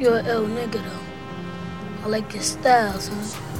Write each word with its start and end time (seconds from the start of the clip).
You're 0.00 0.16
an 0.16 0.26
L 0.28 0.46
nigga 0.46 0.80
though. 0.82 2.04
I 2.04 2.08
like 2.08 2.32
your 2.32 2.42
style, 2.42 2.98
son. 2.98 3.59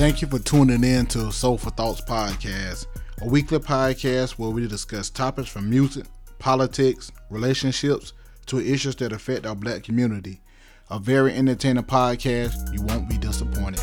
Thank 0.00 0.22
you 0.22 0.28
for 0.28 0.38
tuning 0.38 0.82
in 0.82 1.04
to 1.08 1.30
Soulful 1.30 1.72
Thoughts 1.72 2.00
Podcast, 2.00 2.86
a 3.20 3.26
weekly 3.26 3.58
podcast 3.58 4.38
where 4.38 4.48
we 4.48 4.66
discuss 4.66 5.10
topics 5.10 5.50
from 5.50 5.68
music, 5.68 6.06
politics, 6.38 7.12
relationships 7.28 8.14
to 8.46 8.60
issues 8.60 8.96
that 8.96 9.12
affect 9.12 9.44
our 9.44 9.54
black 9.54 9.82
community. 9.82 10.40
A 10.88 10.98
very 10.98 11.34
entertaining 11.34 11.84
podcast. 11.84 12.72
You 12.72 12.80
won't 12.80 13.10
be 13.10 13.18
disappointed. 13.18 13.78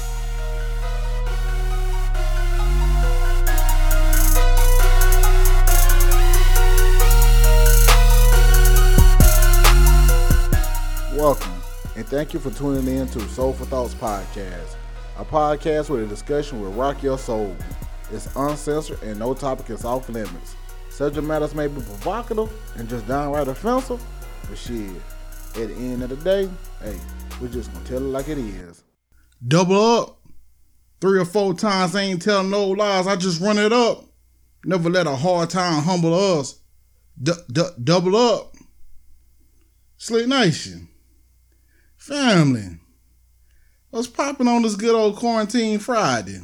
Welcome, 11.15 11.61
and 11.95 12.07
thank 12.07 12.33
you 12.33 12.39
for 12.39 12.49
tuning 12.49 12.87
in 12.87 13.07
to 13.09 13.19
Soulful 13.29 13.67
Thoughts 13.67 13.93
Podcast 13.93 14.77
a 15.17 15.25
podcast 15.25 15.89
where 15.89 16.01
the 16.01 16.07
discussion 16.07 16.61
will 16.61 16.71
rock 16.71 17.01
your 17.01 17.17
soul. 17.17 17.55
It's 18.11 18.33
uncensored 18.35 19.01
and 19.03 19.19
no 19.19 19.33
topic 19.33 19.69
is 19.69 19.83
off 19.83 20.07
limits. 20.09 20.55
Subject 20.89 21.25
matters 21.25 21.53
may 21.53 21.67
be 21.67 21.75
provocative 21.75 22.51
and 22.77 22.87
just 22.87 23.07
downright 23.07 23.47
offensive, 23.47 24.01
but 24.47 24.57
shit, 24.57 24.89
at 25.55 25.67
the 25.67 25.75
end 25.75 26.03
of 26.03 26.09
the 26.09 26.15
day, 26.17 26.49
hey, 26.81 26.97
we're 27.41 27.47
just 27.47 27.73
gonna 27.73 27.85
tell 27.85 27.97
it 27.97 28.01
like 28.01 28.27
it 28.29 28.37
is. 28.37 28.83
Double 29.47 29.79
up. 29.99 30.19
Three 30.99 31.19
or 31.19 31.25
four 31.25 31.53
times 31.53 31.95
ain't 31.95 32.21
telling 32.23 32.49
no 32.49 32.69
lies, 32.69 33.05
I 33.05 33.15
just 33.15 33.39
run 33.41 33.57
it 33.59 33.71
up. 33.71 34.03
Never 34.65 34.89
let 34.89 35.05
a 35.05 35.15
hard 35.15 35.49
time 35.49 35.83
humble 35.83 36.13
us. 36.13 36.59
D- 37.21 37.33
d- 37.51 37.61
double 37.83 38.15
up. 38.15 38.55
Slick 39.97 40.27
Nation. 40.27 40.87
Family. 41.97 42.79
What's 43.89 44.07
popping 44.07 44.49
on 44.49 44.63
this 44.63 44.75
good 44.75 44.93
old 44.93 45.15
quarantine 45.15 45.79
Friday? 45.79 46.41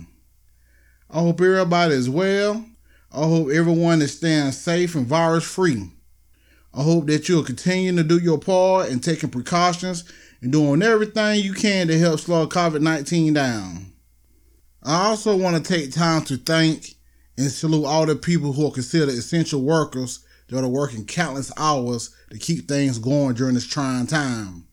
I 1.09 1.19
hope 1.19 1.41
everybody 1.41 1.93
is 1.93 2.09
well. 2.09 2.65
I 3.11 3.17
hope 3.17 3.49
everyone 3.49 4.01
is 4.01 4.15
staying 4.15 4.53
safe 4.53 4.95
and 4.95 5.05
virus 5.05 5.43
free. 5.43 5.91
I 6.73 6.83
hope 6.83 7.07
that 7.07 7.27
you'll 7.27 7.43
continue 7.43 7.93
to 7.97 8.03
do 8.03 8.17
your 8.17 8.37
part 8.37 8.89
and 8.89 9.03
taking 9.03 9.29
precautions 9.29 10.05
and 10.41 10.53
doing 10.53 10.81
everything 10.81 11.43
you 11.43 11.51
can 11.51 11.87
to 11.87 11.99
help 11.99 12.21
slow 12.21 12.47
COVID 12.47 12.79
19 12.79 13.33
down. 13.33 13.91
I 14.81 15.07
also 15.07 15.35
want 15.35 15.57
to 15.57 15.73
take 15.73 15.91
time 15.91 16.23
to 16.25 16.37
thank 16.37 16.95
and 17.37 17.51
salute 17.51 17.85
all 17.85 18.05
the 18.05 18.15
people 18.15 18.53
who 18.53 18.67
are 18.67 18.71
considered 18.71 19.09
essential 19.09 19.61
workers 19.63 20.23
that 20.47 20.63
are 20.63 20.69
working 20.69 21.05
countless 21.05 21.51
hours 21.57 22.15
to 22.29 22.37
keep 22.37 22.69
things 22.69 22.99
going 22.99 23.35
during 23.35 23.55
this 23.55 23.67
trying 23.67 24.07
time. 24.07 24.65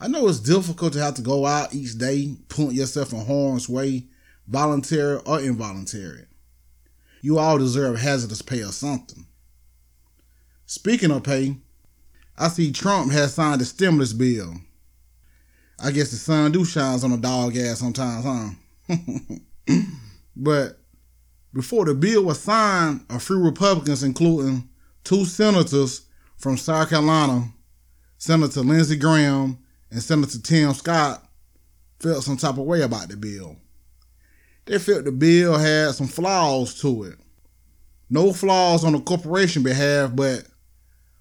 I 0.00 0.06
know 0.06 0.28
it's 0.28 0.38
difficult 0.38 0.92
to 0.92 1.00
have 1.00 1.14
to 1.14 1.22
go 1.22 1.44
out 1.44 1.74
each 1.74 1.98
day, 1.98 2.36
putting 2.48 2.72
yourself 2.72 3.12
in 3.12 3.24
harm's 3.24 3.68
way, 3.68 4.04
voluntary 4.46 5.20
or 5.26 5.40
involuntary. 5.40 6.26
You 7.20 7.38
all 7.38 7.58
deserve 7.58 7.98
hazardous 7.98 8.42
pay 8.42 8.62
or 8.62 8.70
something. 8.70 9.26
Speaking 10.66 11.10
of 11.10 11.24
pay, 11.24 11.56
I 12.36 12.48
see 12.48 12.70
Trump 12.70 13.10
has 13.10 13.34
signed 13.34 13.60
a 13.60 13.64
stimulus 13.64 14.12
bill. 14.12 14.54
I 15.80 15.90
guess 15.90 16.10
the 16.10 16.16
sun 16.16 16.52
do 16.52 16.64
shines 16.64 17.02
on 17.02 17.12
a 17.12 17.16
dog 17.16 17.56
ass 17.56 17.80
sometimes, 17.80 18.24
huh? 18.24 18.96
but 20.36 20.78
before 21.52 21.84
the 21.84 21.94
bill 21.94 22.24
was 22.24 22.40
signed, 22.40 23.04
a 23.10 23.18
few 23.18 23.42
Republicans, 23.42 24.04
including 24.04 24.68
two 25.02 25.24
senators 25.24 26.02
from 26.36 26.56
South 26.56 26.90
Carolina, 26.90 27.48
Senator 28.18 28.60
Lindsey 28.60 28.96
Graham 28.96 29.58
and 29.90 30.02
Senator 30.02 30.38
Tim 30.38 30.74
Scott 30.74 31.24
felt 32.00 32.24
some 32.24 32.36
type 32.36 32.58
of 32.58 32.64
way 32.64 32.82
about 32.82 33.08
the 33.08 33.16
bill. 33.16 33.56
They 34.66 34.78
felt 34.78 35.04
the 35.04 35.12
bill 35.12 35.56
had 35.56 35.94
some 35.94 36.08
flaws 36.08 36.80
to 36.82 37.04
it. 37.04 37.18
No 38.10 38.32
flaws 38.32 38.84
on 38.84 38.92
the 38.92 39.00
corporation 39.00 39.62
behalf, 39.62 40.14
but 40.14 40.44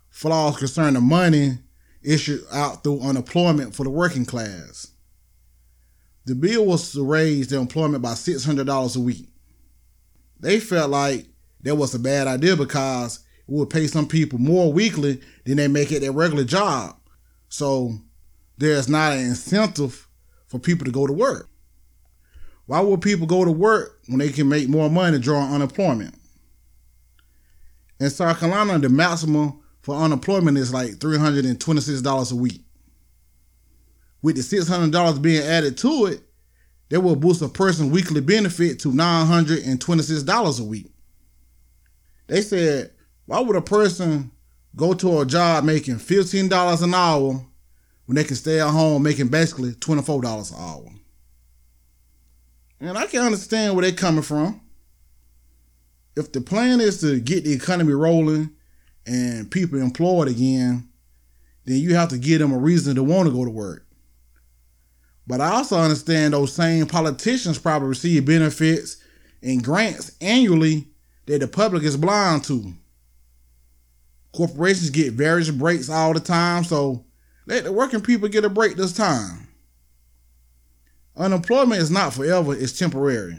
flaws 0.10 0.58
concerning 0.58 1.04
money 1.04 1.60
issued 2.02 2.44
out 2.52 2.84
through 2.84 3.02
unemployment 3.02 3.76
for 3.76 3.84
the 3.84 3.90
working 3.90 4.26
class. 4.26 4.92
The 6.26 6.36
bill 6.36 6.66
was 6.66 6.92
to 6.92 7.06
raise 7.06 7.48
the 7.48 7.58
employment 7.58 8.04
by 8.04 8.12
$600 8.12 8.96
a 8.96 9.00
week. 9.00 9.30
They 10.40 10.60
felt 10.60 10.92
like 10.92 11.26
that 11.62 11.76
was 11.76 11.96
a 11.96 12.00
bad 12.00 12.28
idea 12.28 12.56
because 12.56 13.20
it 13.48 13.54
would 13.54 13.70
pay 13.70 13.88
some 13.88 14.08
people 14.08 14.40
more 14.40 14.72
weekly 14.72 15.22
than 15.46 15.58
they 15.58 15.68
make 15.68 15.92
at 15.92 16.02
their 16.02 16.12
regular 16.12 16.44
job. 16.44 16.98
So 17.50 17.94
there's 18.58 18.90
not 18.90 19.14
an 19.14 19.20
incentive 19.20 20.08
for 20.48 20.60
people 20.60 20.86
to 20.86 20.92
go 20.92 21.08
to 21.08 21.14
work. 21.14 21.50
Why 22.66 22.82
would 22.82 23.02
people 23.02 23.28
go 23.28 23.46
to 23.46 23.52
work 23.52 24.00
when 24.08 24.20
they 24.20 24.30
can 24.30 24.50
make 24.50 24.68
more 24.68 24.90
money 24.90 25.20
drawing 25.20 25.54
unemployment? 25.54 26.16
In 28.00 28.10
South 28.10 28.40
Carolina, 28.40 28.78
the 28.80 28.90
maximum 28.90 29.62
for 29.82 29.96
unemployment 29.96 30.58
is 30.58 30.74
like 30.74 30.92
$326 30.96 32.32
a 32.32 32.36
week. 32.36 32.62
With 34.22 34.36
the 34.36 34.42
$600 34.42 35.22
being 35.22 35.44
added 35.44 35.78
to 35.78 36.08
it, 36.08 36.22
that 36.90 37.02
will 37.02 37.16
boost 37.16 37.42
a 37.42 37.48
person's 37.48 37.92
weekly 37.92 38.22
benefit 38.22 38.80
to 38.80 38.92
$926 38.92 40.60
a 40.60 40.64
week. 40.64 40.92
They 42.28 42.42
said, 42.42 42.92
why 43.26 43.40
would 43.40 43.56
a 43.56 43.62
person 43.62 44.32
go 44.76 44.94
to 44.94 45.22
a 45.22 45.26
job 45.26 45.64
making 45.64 45.96
$15 45.96 46.84
an 46.84 46.94
hour 46.94 47.46
when 48.08 48.16
they 48.16 48.24
can 48.24 48.36
stay 48.36 48.60
at 48.60 48.70
home 48.70 49.04
making 49.04 49.28
basically 49.28 49.72
$24 49.74 50.52
an 50.52 50.58
hour. 50.60 50.92
And 52.80 52.98
I 52.98 53.06
can 53.06 53.22
understand 53.22 53.76
where 53.76 53.84
they're 53.84 53.92
coming 53.92 54.24
from. 54.24 54.62
If 56.16 56.32
the 56.32 56.42
plan 56.42 56.82
is 56.82 57.02
to 57.02 57.20
get 57.20 57.44
the 57.44 57.54
economy 57.54 57.94
rolling 57.94 58.52
and 59.06 59.52
people 59.52 59.80
employed 59.80 60.30
again, 60.30 60.88
then 61.66 61.78
you 61.78 61.96
have 61.96 62.10
to 62.10 62.18
give 62.18 62.40
them 62.40 62.54
a 62.54 62.58
reason 62.58 62.96
to 62.96 63.04
want 63.04 63.28
to 63.28 63.36
go 63.36 63.44
to 63.44 63.52
work. 63.52 63.86
But 65.28 65.42
I 65.42 65.52
also 65.52 65.78
understand 65.78 66.34
those 66.34 66.54
same 66.54 66.88
politicians 66.88 67.60
probably 67.60 67.90
receive 67.90 68.26
benefits 68.26 68.98
and 69.44 69.64
grants 69.64 70.16
annually 70.22 70.88
that 71.26 71.42
the 71.42 71.48
public 71.48 71.84
is 71.84 71.98
blind 71.98 72.46
to. 72.46 72.74
Corporations 74.34 74.92
get 74.92 75.14
various 75.14 75.50
breaks 75.50 75.90
all 75.90 76.14
the 76.14 76.22
time, 76.22 76.64
so 76.64 77.04
let 77.48 77.64
the 77.64 77.72
working 77.72 78.02
people 78.02 78.28
get 78.28 78.46
a 78.46 78.50
break 78.50 78.76
this 78.76 78.94
time. 78.94 79.48
Unemployment 81.16 81.82
is 81.82 81.90
not 81.90 82.14
forever, 82.14 82.54
it's 82.54 82.78
temporary. 82.78 83.38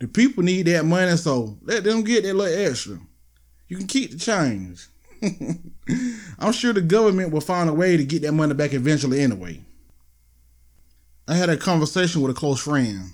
The 0.00 0.06
people 0.06 0.44
need 0.44 0.66
that 0.68 0.84
money, 0.84 1.16
so 1.16 1.58
let 1.62 1.82
them 1.82 2.04
get 2.04 2.22
that 2.22 2.34
little 2.34 2.66
extra. 2.66 3.00
You 3.66 3.76
can 3.76 3.88
keep 3.88 4.12
the 4.12 4.18
change. 4.18 4.86
I'm 6.38 6.52
sure 6.52 6.72
the 6.72 6.80
government 6.80 7.32
will 7.32 7.40
find 7.40 7.68
a 7.68 7.74
way 7.74 7.96
to 7.96 8.04
get 8.04 8.22
that 8.22 8.32
money 8.32 8.54
back 8.54 8.72
eventually 8.72 9.20
anyway. 9.20 9.60
I 11.26 11.34
had 11.34 11.50
a 11.50 11.56
conversation 11.56 12.22
with 12.22 12.30
a 12.30 12.38
close 12.38 12.60
friend. 12.60 13.10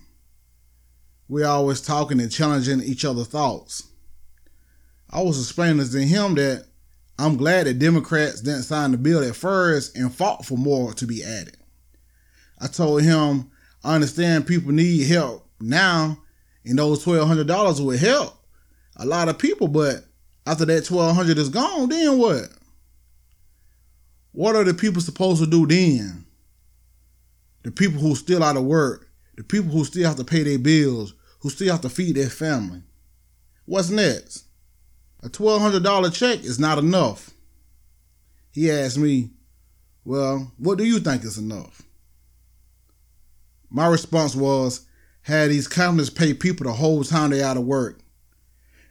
We're 1.26 1.46
always 1.46 1.80
talking 1.80 2.20
and 2.20 2.30
challenging 2.30 2.82
each 2.82 3.04
other's 3.06 3.28
thoughts. 3.28 3.88
I 5.08 5.22
was 5.22 5.40
explaining 5.40 5.88
to 5.88 6.04
him 6.04 6.34
that 6.34 6.66
I'm 7.18 7.36
glad 7.36 7.66
that 7.66 7.78
Democrats 7.78 8.40
didn't 8.40 8.64
sign 8.64 8.90
the 8.90 8.98
bill 8.98 9.22
at 9.22 9.36
first 9.36 9.96
and 9.96 10.12
fought 10.12 10.44
for 10.44 10.58
more 10.58 10.92
to 10.94 11.06
be 11.06 11.22
added. 11.22 11.56
I 12.60 12.66
told 12.66 13.02
him 13.02 13.50
I 13.84 13.94
understand 13.94 14.46
people 14.46 14.72
need 14.72 15.06
help 15.06 15.46
now, 15.60 16.18
and 16.64 16.78
those 16.78 17.04
twelve 17.04 17.28
hundred 17.28 17.46
dollars 17.46 17.80
would 17.80 17.98
help 17.98 18.34
a 18.96 19.06
lot 19.06 19.28
of 19.28 19.38
people. 19.38 19.68
But 19.68 20.04
after 20.46 20.64
that 20.66 20.90
1,200 20.90 21.38
is 21.38 21.48
gone, 21.48 21.88
then 21.88 22.18
what? 22.18 22.48
What 24.32 24.56
are 24.56 24.64
the 24.64 24.74
people 24.74 25.00
supposed 25.00 25.42
to 25.42 25.48
do 25.48 25.66
then? 25.66 26.26
The 27.62 27.70
people 27.70 28.00
who 28.00 28.14
still 28.14 28.42
out 28.42 28.56
of 28.56 28.64
work, 28.64 29.08
the 29.36 29.44
people 29.44 29.70
who 29.70 29.84
still 29.84 30.06
have 30.06 30.16
to 30.16 30.24
pay 30.24 30.42
their 30.42 30.58
bills, 30.58 31.14
who 31.40 31.50
still 31.50 31.72
have 31.72 31.80
to 31.82 31.88
feed 31.88 32.16
their 32.16 32.28
family. 32.28 32.82
What's 33.64 33.90
next? 33.90 34.44
A 35.24 35.28
$1,200 35.30 36.12
check 36.12 36.44
is 36.44 36.58
not 36.58 36.76
enough. 36.76 37.30
He 38.52 38.70
asked 38.70 38.98
me, 38.98 39.30
Well, 40.04 40.52
what 40.58 40.76
do 40.76 40.84
you 40.84 41.00
think 41.00 41.24
is 41.24 41.38
enough? 41.38 41.80
My 43.70 43.86
response 43.86 44.36
was, 44.36 44.86
have 45.22 45.48
these 45.48 45.66
companies 45.66 46.10
pay 46.10 46.34
people 46.34 46.66
the 46.66 46.74
whole 46.74 47.02
time 47.02 47.30
they 47.30 47.42
out 47.42 47.56
of 47.56 47.64
work. 47.64 48.00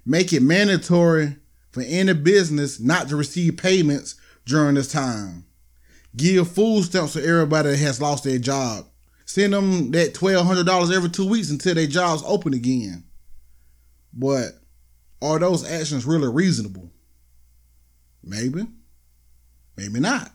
Make 0.07 0.33
it 0.33 0.41
mandatory 0.41 1.37
for 1.69 1.83
any 1.85 2.13
business 2.13 2.79
not 2.79 3.09
to 3.09 3.15
receive 3.15 3.57
payments 3.57 4.15
during 4.45 4.73
this 4.73 4.91
time. 4.91 5.45
Give 6.15 6.47
food 6.49 6.85
stamps 6.85 7.13
to 7.13 7.23
everybody 7.23 7.69
that 7.69 7.77
has 7.77 8.01
lost 8.01 8.23
their 8.23 8.39
job. 8.39 8.87
Send 9.25 9.53
them 9.53 9.91
that 9.91 10.15
$1,200 10.15 10.95
every 10.95 11.09
two 11.09 11.29
weeks 11.29 11.51
until 11.51 11.75
their 11.75 11.85
jobs 11.85 12.23
open 12.25 12.55
again. 12.55 13.03
But 14.11 14.62
are 15.23 15.39
those 15.39 15.69
actions 15.69 16.05
really 16.05 16.27
reasonable? 16.27 16.91
Maybe. 18.23 18.67
Maybe 19.75 19.99
not. 19.99 20.31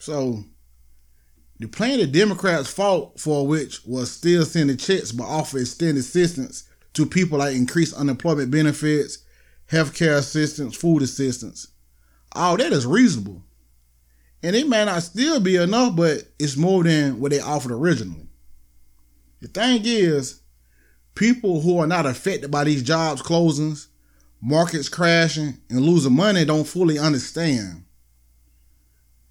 So, 0.00 0.44
the 1.58 1.66
plan 1.66 1.98
the 1.98 2.06
Democrats 2.06 2.70
fought 2.70 3.18
for, 3.18 3.46
which 3.46 3.84
was 3.84 4.10
still 4.10 4.44
sending 4.44 4.76
checks 4.76 5.12
but 5.12 5.24
offer 5.24 5.58
extended 5.58 5.98
assistance 5.98 6.64
to 6.94 7.06
people 7.06 7.38
like 7.38 7.56
increased 7.56 7.94
unemployment 7.94 8.50
benefits, 8.50 9.18
healthcare 9.70 10.18
assistance, 10.18 10.76
food 10.76 11.02
assistance, 11.02 11.68
all 12.32 12.56
that 12.56 12.72
is 12.72 12.86
reasonable. 12.86 13.42
And 14.42 14.54
it 14.54 14.68
may 14.68 14.84
not 14.84 15.02
still 15.02 15.40
be 15.40 15.56
enough, 15.56 15.96
but 15.96 16.22
it's 16.38 16.56
more 16.56 16.84
than 16.84 17.18
what 17.20 17.32
they 17.32 17.40
offered 17.40 17.72
originally. 17.72 18.28
The 19.40 19.48
thing 19.48 19.82
is, 19.84 20.40
people 21.18 21.60
who 21.60 21.80
are 21.80 21.86
not 21.86 22.06
affected 22.06 22.48
by 22.48 22.62
these 22.62 22.82
jobs 22.82 23.20
closings, 23.20 23.88
markets 24.40 24.88
crashing, 24.88 25.58
and 25.68 25.80
losing 25.80 26.14
money 26.14 26.44
don't 26.44 26.66
fully 26.66 26.96
understand. 26.96 27.84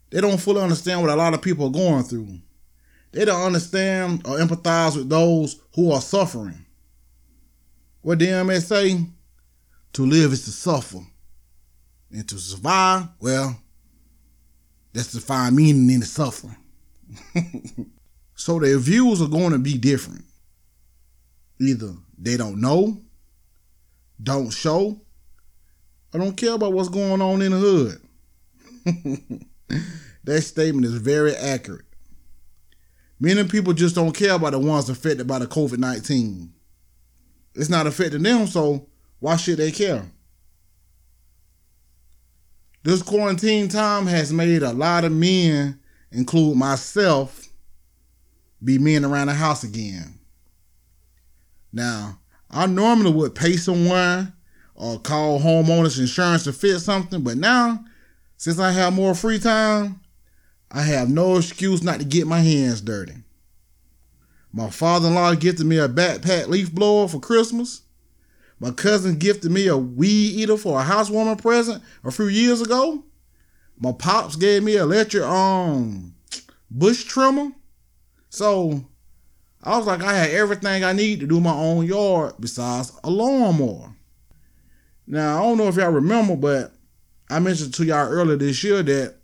They 0.09 0.19
don't 0.19 0.39
fully 0.39 0.61
understand 0.61 1.01
what 1.01 1.09
a 1.09 1.15
lot 1.15 1.33
of 1.33 1.41
people 1.41 1.67
are 1.67 1.71
going 1.71 2.03
through. 2.03 2.39
They 3.13 3.23
don't 3.23 3.41
understand 3.41 4.27
or 4.27 4.37
empathize 4.37 4.97
with 4.97 5.09
those 5.09 5.61
who 5.75 5.91
are 5.91 6.01
suffering. 6.01 6.65
What 8.01 8.19
DMX 8.19 8.63
say? 8.63 9.05
To 9.93 10.05
live 10.05 10.33
is 10.33 10.43
to 10.43 10.51
suffer. 10.51 10.99
And 12.11 12.27
to 12.27 12.37
survive, 12.37 13.07
well, 13.21 13.57
that's 14.93 15.11
to 15.13 15.21
find 15.21 15.55
meaning 15.55 15.89
in 15.89 16.01
the 16.01 16.05
suffering. 16.05 16.57
so 18.35 18.59
their 18.59 18.77
views 18.77 19.21
are 19.21 19.27
going 19.27 19.51
to 19.51 19.57
be 19.57 19.77
different. 19.77 20.25
Either 21.59 21.93
they 22.17 22.37
don't 22.37 22.59
know, 22.61 23.01
don't 24.21 24.51
show, 24.51 24.99
or 26.13 26.19
don't 26.19 26.37
care 26.37 26.53
about 26.53 26.73
what's 26.73 26.89
going 26.89 27.21
on 27.21 27.41
in 27.41 27.51
the 27.51 27.57
hood. 27.57 28.01
that 30.23 30.41
statement 30.41 30.85
is 30.85 30.95
very 30.95 31.35
accurate. 31.35 31.85
Many 33.19 33.43
people 33.45 33.73
just 33.73 33.95
don't 33.95 34.13
care 34.13 34.33
about 34.33 34.51
the 34.51 34.59
ones 34.59 34.89
affected 34.89 35.27
by 35.27 35.39
the 35.39 35.47
COVID 35.47 35.79
19. 35.79 36.53
It's 37.55 37.69
not 37.69 37.87
affecting 37.87 38.21
them, 38.21 38.45
so 38.45 38.87
why 39.19 39.35
should 39.35 39.57
they 39.57 39.71
care? 39.71 40.05
This 42.83 43.01
quarantine 43.01 43.67
time 43.67 44.05
has 44.05 44.31
made 44.31 44.63
a 44.63 44.71
lot 44.71 45.03
of 45.03 45.11
men, 45.11 45.79
include 46.11 46.55
myself, 46.55 47.49
be 48.63 48.77
men 48.77 49.03
around 49.03 49.27
the 49.27 49.33
house 49.33 49.63
again. 49.63 50.16
Now, 51.77 52.17
I 52.49 52.65
normally 52.65 53.11
would 53.11 53.35
pay 53.35 53.55
someone 53.55 54.33
or 54.73 54.97
call 54.97 55.39
homeowners 55.39 55.99
insurance 55.99 56.45
to 56.45 56.51
fix 56.51 56.81
something, 56.81 57.21
but 57.21 57.37
now, 57.37 57.85
since 58.35 58.57
I 58.57 58.71
have 58.71 58.95
more 58.95 59.13
free 59.13 59.37
time, 59.37 59.99
I 60.71 60.81
have 60.81 61.07
no 61.07 61.37
excuse 61.37 61.83
not 61.83 61.99
to 61.99 62.05
get 62.05 62.25
my 62.25 62.39
hands 62.39 62.81
dirty. 62.81 63.13
My 64.51 64.71
father 64.71 65.09
in 65.09 65.13
law 65.13 65.35
gifted 65.35 65.67
me 65.67 65.77
a 65.77 65.87
backpack 65.87 66.47
leaf 66.47 66.73
blower 66.73 67.07
for 67.07 67.19
Christmas. 67.19 67.83
My 68.59 68.71
cousin 68.71 69.19
gifted 69.19 69.51
me 69.51 69.67
a 69.67 69.77
weed 69.77 70.31
eater 70.31 70.57
for 70.57 70.79
a 70.79 70.83
housewarming 70.83 71.35
present 71.37 71.83
a 72.03 72.09
few 72.09 72.25
years 72.25 72.59
ago. 72.59 73.03
My 73.77 73.91
pops 73.91 74.35
gave 74.35 74.63
me 74.63 74.77
an 74.77 74.81
electric 74.81 75.21
um 75.21 76.15
bush 76.71 77.03
trimmer. 77.03 77.51
So 78.31 78.83
I 79.63 79.77
was 79.77 79.87
like, 79.87 80.01
I 80.01 80.13
had 80.13 80.29
everything 80.31 80.83
I 80.83 80.93
need 80.93 81.19
to 81.19 81.27
do 81.27 81.39
my 81.39 81.53
own 81.53 81.85
yard 81.85 82.35
besides 82.39 82.91
a 83.03 83.09
lawnmower. 83.09 83.93
Now 85.07 85.37
I 85.37 85.41
don't 85.41 85.57
know 85.57 85.67
if 85.67 85.75
y'all 85.75 85.91
remember, 85.91 86.35
but 86.35 86.73
I 87.29 87.39
mentioned 87.39 87.73
to 87.75 87.85
y'all 87.85 88.07
earlier 88.07 88.37
this 88.37 88.63
year 88.63 88.83
that 88.83 89.15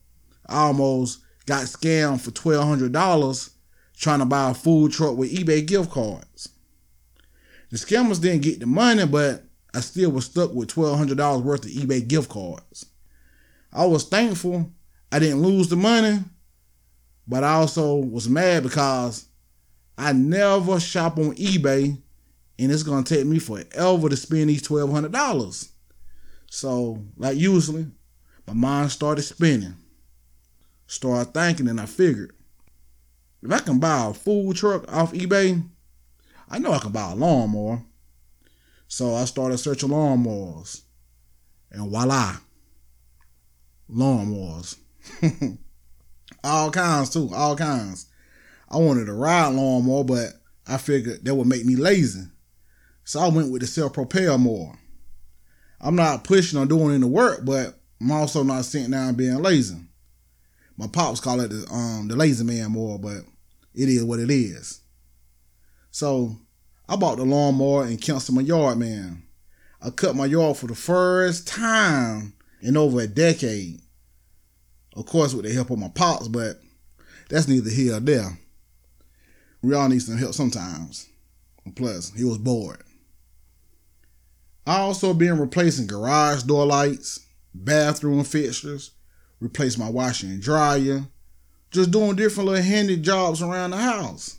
I 0.48 0.64
almost 0.64 1.22
got 1.46 1.66
scammed 1.66 2.22
for 2.22 2.32
twelve 2.32 2.68
hundred 2.68 2.92
dollars 2.94 3.52
trying 3.96 4.20
to 4.20 4.26
buy 4.26 4.52
a 4.52 4.54
food 4.54 4.92
truck 4.92 5.18
with 5.18 5.34
eBay 5.34 5.66
gift 5.66 5.92
cards. 5.92 6.50
The 7.70 7.78
scammers 7.78 8.22
didn't 8.22 8.42
get 8.42 8.60
the 8.60 8.66
money, 8.66 9.06
but 9.06 9.44
I 9.74 9.80
still 9.80 10.12
was 10.12 10.26
stuck 10.26 10.54
with 10.54 10.70
$1,200 10.70 11.42
worth 11.42 11.66
of 11.66 11.72
eBay 11.72 12.08
gift 12.08 12.30
cards. 12.30 12.86
I 13.72 13.86
was 13.86 14.04
thankful 14.04 14.72
I 15.12 15.20
didn't 15.20 15.42
lose 15.42 15.70
the 15.70 15.76
money, 15.76 16.20
but 17.28 17.44
I 17.44 17.54
also 17.54 17.96
was 17.96 18.30
mad 18.30 18.64
because 18.64 19.26
I 19.98 20.14
never 20.14 20.80
shop 20.80 21.18
on 21.18 21.36
eBay 21.36 21.98
and 22.60 22.72
it's 22.72 22.84
to 22.84 23.04
take 23.04 23.26
me 23.26 23.40
forever 23.40 24.10
to 24.10 24.16
spend 24.16 24.50
these 24.50 24.68
$1,200. 24.68 25.70
So, 26.50 27.04
like 27.18 27.38
usually, 27.38 27.88
my 28.48 28.54
mind 28.54 28.92
started 28.92 29.24
spinning. 29.24 29.76
Started 30.86 31.34
thinking, 31.34 31.68
and 31.68 31.82
I 31.82 31.86
figured 31.86 32.34
if 33.42 33.52
I 33.52 33.60
can 33.60 33.80
buy 33.80 34.08
a 34.08 34.14
food 34.14 34.56
truck 34.56 34.92
off 34.92 35.14
eBay, 35.14 35.62
I 36.50 36.60
know 36.60 36.72
I 36.72 36.80
can 36.80 36.92
buy 36.92 37.12
a 37.12 37.16
lawnmower. 37.16 37.82
So 38.88 39.16
I 39.16 39.26
started 39.26 39.58
searching 39.58 39.90
lawnmowers. 39.90 40.84
And 41.72 41.90
voila. 41.90 42.38
Lawnmowers. 43.90 44.78
all 46.44 46.72
kinds 46.72 47.10
too, 47.10 47.30
all 47.34 47.56
kinds. 47.56 48.06
I 48.74 48.78
wanted 48.78 49.08
a 49.08 49.14
ride 49.14 49.54
lawnmower, 49.54 50.04
but 50.04 50.30
I 50.66 50.78
figured 50.78 51.24
that 51.24 51.36
would 51.36 51.48
make 51.48 51.64
me 51.64 51.76
lazy. 51.76 52.24
So 53.04 53.20
I 53.20 53.28
went 53.28 53.52
with 53.52 53.62
the 53.62 53.68
self-propel 53.68 54.40
mower. 54.40 54.80
I'm 55.80 55.96
not 55.96 56.24
pushing 56.24 56.58
or 56.58 56.66
doing 56.66 56.96
any 56.96 57.06
work, 57.06 57.42
but 57.46 57.76
I'm 58.02 58.12
also 58.12 58.42
not 58.42 58.66
sitting 58.66 58.90
down 58.90 59.14
being 59.14 59.42
lazy. 59.44 59.78
My 60.76 60.88
pops 60.88 61.20
call 61.20 61.40
it 61.42 61.50
the 61.50 61.68
um 61.72 62.08
the 62.08 62.16
lazy 62.16 62.44
man 62.44 62.72
mower, 62.72 62.98
but 62.98 63.18
it 63.76 63.90
is 63.90 64.04
what 64.04 64.20
it 64.20 64.32
is. 64.32 64.82
So 65.92 66.36
I 66.90 66.96
bought 66.96 67.18
the 67.18 67.26
lawnmower 67.26 67.84
and 67.84 68.02
canceled 68.02 68.38
my 68.38 68.42
yard 68.42 68.80
man. 68.80 69.22
I 69.82 69.92
cut 69.92 70.16
my 70.16 70.26
yard 70.26 70.58
for 70.58 70.66
the 70.66 70.76
first 70.76 71.48
time 71.48 72.34
in 72.62 72.76
over 72.76 73.02
a 73.02 73.08
decade. 73.08 73.82
Of 74.96 75.06
course, 75.06 75.34
with 75.36 75.46
the 75.46 75.54
help 75.54 75.70
of 75.70 75.78
my 75.78 75.90
pops, 75.90 76.28
but 76.28 76.60
that's 77.30 77.48
neither 77.48 77.70
here 77.70 77.92
nor 77.92 78.00
there. 78.00 78.40
We 79.64 79.74
all 79.74 79.88
need 79.88 80.02
some 80.02 80.18
help 80.18 80.34
sometimes. 80.34 81.08
Plus, 81.76 82.12
he 82.14 82.26
was 82.26 82.38
bored. 82.38 82.84
I 84.68 84.80
also 84.80 85.14
been 85.14 85.40
replacing 85.40 85.88
garage 85.88 86.44
door 86.44 86.66
lights, 86.66 87.26
bathroom 87.54 88.24
fixtures, 88.26 88.92
replaced 89.40 89.80
my 89.80 89.90
washer 89.90 90.28
and 90.28 90.42
dryer, 90.42 91.06
just 91.72 91.92
doing 91.92 92.18
different 92.18 92.50
little 92.50 92.64
handy 92.64 92.98
jobs 92.98 93.42
around 93.42 93.72
the 93.72 93.78
house. 93.78 94.38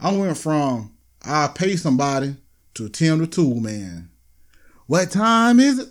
I 0.00 0.16
went 0.16 0.38
from 0.38 0.94
I 1.22 1.48
pay 1.54 1.76
somebody 1.76 2.36
to 2.74 2.88
Tim 2.88 3.18
the 3.18 3.26
Tool 3.26 3.60
Man. 3.60 4.10
What 4.86 5.10
time 5.10 5.60
is 5.60 5.78
it? 5.78 5.88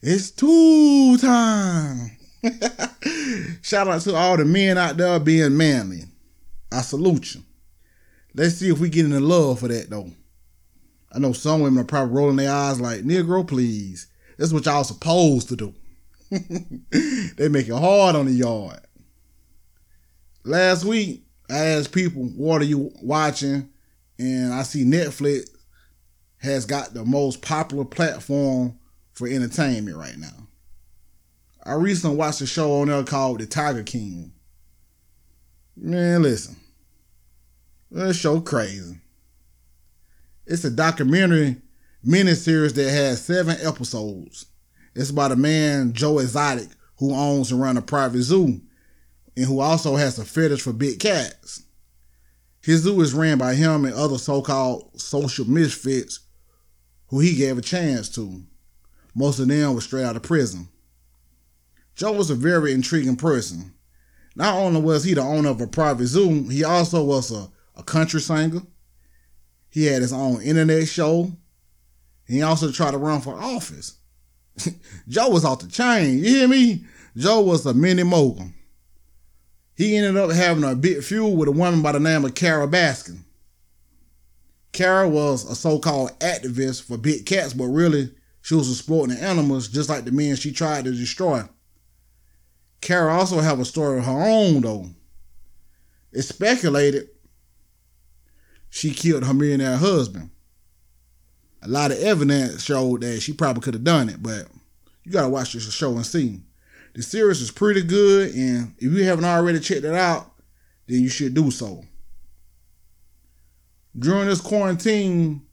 It's 0.00 0.30
tool 0.30 1.18
time. 1.18 2.12
Shout 3.62 3.88
out 3.88 4.00
to 4.02 4.14
all 4.14 4.36
the 4.36 4.44
men 4.44 4.78
out 4.78 4.96
there 4.96 5.18
being 5.18 5.56
manly. 5.56 6.04
I 6.70 6.82
salute 6.82 7.34
you. 7.34 7.42
Let's 8.34 8.56
see 8.56 8.68
if 8.68 8.78
we 8.80 8.88
get 8.88 9.04
into 9.04 9.20
love 9.20 9.60
for 9.60 9.68
that 9.68 9.90
though. 9.90 10.10
I 11.12 11.18
know 11.20 11.32
some 11.32 11.60
women 11.60 11.80
are 11.80 11.86
probably 11.86 12.14
rolling 12.14 12.36
their 12.36 12.52
eyes 12.52 12.80
like, 12.80 13.02
Negro, 13.02 13.46
please. 13.46 14.08
That's 14.36 14.52
what 14.52 14.66
y'all 14.66 14.82
supposed 14.82 15.48
to 15.50 15.56
do. 15.56 15.74
they 16.30 17.48
make 17.48 17.68
it 17.68 17.74
hard 17.74 18.16
on 18.16 18.26
the 18.26 18.32
yard. 18.32 18.80
Last 20.44 20.84
week, 20.84 21.24
I 21.48 21.58
asked 21.58 21.92
people, 21.92 22.24
what 22.24 22.60
are 22.60 22.66
you 22.66 22.90
watching? 23.00 23.70
And 24.18 24.52
I 24.52 24.62
see 24.64 24.84
Netflix 24.84 25.48
has 26.38 26.66
got 26.66 26.94
the 26.94 27.04
most 27.04 27.42
popular 27.42 27.84
platform 27.84 28.78
for 29.12 29.28
entertainment 29.28 29.96
right 29.96 30.18
now. 30.18 30.48
I 31.64 31.74
recently 31.74 32.16
watched 32.16 32.40
a 32.40 32.46
show 32.46 32.80
on 32.80 32.88
there 32.88 33.04
called 33.04 33.38
The 33.38 33.46
Tiger 33.46 33.84
King. 33.84 34.32
Man, 35.76 36.22
listen. 36.22 36.56
That 37.94 38.12
show 38.14 38.40
crazy. 38.40 38.98
It's 40.46 40.64
a 40.64 40.70
documentary 40.70 41.58
miniseries 42.04 42.74
that 42.74 42.90
has 42.90 43.24
seven 43.24 43.56
episodes. 43.62 44.46
It's 44.96 45.10
about 45.10 45.30
a 45.30 45.36
man, 45.36 45.92
Joe 45.92 46.18
Exotic, 46.18 46.70
who 46.98 47.14
owns 47.14 47.52
and 47.52 47.60
runs 47.60 47.78
a 47.78 47.82
private 47.82 48.22
zoo 48.22 48.60
and 49.36 49.46
who 49.46 49.60
also 49.60 49.94
has 49.94 50.18
a 50.18 50.24
fetish 50.24 50.62
for 50.62 50.72
big 50.72 50.98
cats. 50.98 51.62
His 52.62 52.80
zoo 52.80 53.00
is 53.00 53.14
ran 53.14 53.38
by 53.38 53.54
him 53.54 53.84
and 53.84 53.94
other 53.94 54.18
so 54.18 54.42
called 54.42 55.00
social 55.00 55.44
misfits 55.44 56.18
who 57.10 57.20
he 57.20 57.36
gave 57.36 57.58
a 57.58 57.62
chance 57.62 58.08
to. 58.16 58.42
Most 59.14 59.38
of 59.38 59.46
them 59.46 59.72
were 59.72 59.80
straight 59.80 60.02
out 60.02 60.16
of 60.16 60.22
prison. 60.24 60.66
Joe 61.94 62.10
was 62.10 62.30
a 62.30 62.34
very 62.34 62.72
intriguing 62.72 63.14
person. 63.14 63.72
Not 64.34 64.56
only 64.56 64.80
was 64.80 65.04
he 65.04 65.14
the 65.14 65.20
owner 65.20 65.50
of 65.50 65.60
a 65.60 65.68
private 65.68 66.06
zoo, 66.06 66.48
he 66.48 66.64
also 66.64 67.04
was 67.04 67.30
a, 67.30 67.53
a 67.76 67.82
country 67.82 68.20
singer. 68.20 68.62
He 69.70 69.86
had 69.86 70.02
his 70.02 70.12
own 70.12 70.40
internet 70.42 70.86
show. 70.88 71.32
He 72.26 72.42
also 72.42 72.70
tried 72.70 72.92
to 72.92 72.98
run 72.98 73.20
for 73.20 73.34
office. 73.34 73.98
Joe 75.08 75.30
was 75.30 75.44
off 75.44 75.60
the 75.60 75.68
chain. 75.68 76.18
You 76.18 76.24
hear 76.24 76.48
me? 76.48 76.84
Joe 77.16 77.40
was 77.40 77.66
a 77.66 77.74
mini 77.74 78.02
mogul. 78.02 78.48
He 79.76 79.96
ended 79.96 80.16
up 80.16 80.30
having 80.30 80.64
a 80.64 80.74
big 80.74 81.02
feud 81.02 81.36
with 81.36 81.48
a 81.48 81.52
woman 81.52 81.82
by 81.82 81.92
the 81.92 82.00
name 82.00 82.24
of 82.24 82.34
Carole 82.34 82.68
Baskin. 82.68 83.18
Carole 84.72 85.10
was 85.10 85.48
a 85.48 85.54
so-called 85.54 86.18
activist 86.20 86.84
for 86.84 86.96
big 86.96 87.26
cats, 87.26 87.52
but 87.52 87.66
really 87.66 88.10
she 88.42 88.54
was 88.54 88.70
exploiting 88.70 89.16
the 89.16 89.22
animals 89.22 89.68
just 89.68 89.88
like 89.88 90.04
the 90.04 90.12
men 90.12 90.36
she 90.36 90.52
tried 90.52 90.84
to 90.84 90.92
destroy. 90.92 91.42
Carole 92.80 93.18
also 93.18 93.40
have 93.40 93.58
a 93.58 93.64
story 93.64 93.98
of 93.98 94.04
her 94.04 94.28
own 94.28 94.60
though. 94.60 94.86
It's 96.12 96.28
speculated 96.28 97.08
she 98.74 98.90
killed 98.90 99.24
her 99.24 99.32
millionaire 99.32 99.76
husband. 99.76 100.30
A 101.62 101.68
lot 101.68 101.92
of 101.92 101.98
evidence 101.98 102.64
showed 102.64 103.02
that 103.02 103.22
she 103.22 103.32
probably 103.32 103.60
could 103.62 103.74
have 103.74 103.84
done 103.84 104.08
it, 104.08 104.20
but 104.20 104.48
you 105.04 105.12
gotta 105.12 105.28
watch 105.28 105.52
this 105.52 105.72
show 105.72 105.94
and 105.94 106.04
see. 106.04 106.40
The 106.92 107.02
series 107.02 107.40
is 107.40 107.52
pretty 107.52 107.82
good, 107.82 108.34
and 108.34 108.74
if 108.78 108.92
you 108.92 109.04
haven't 109.04 109.26
already 109.26 109.60
checked 109.60 109.84
it 109.84 109.94
out, 109.94 110.28
then 110.88 111.00
you 111.00 111.08
should 111.08 111.34
do 111.34 111.52
so. 111.52 111.84
During 113.96 114.26
this 114.26 114.40
quarantine, 114.40 115.46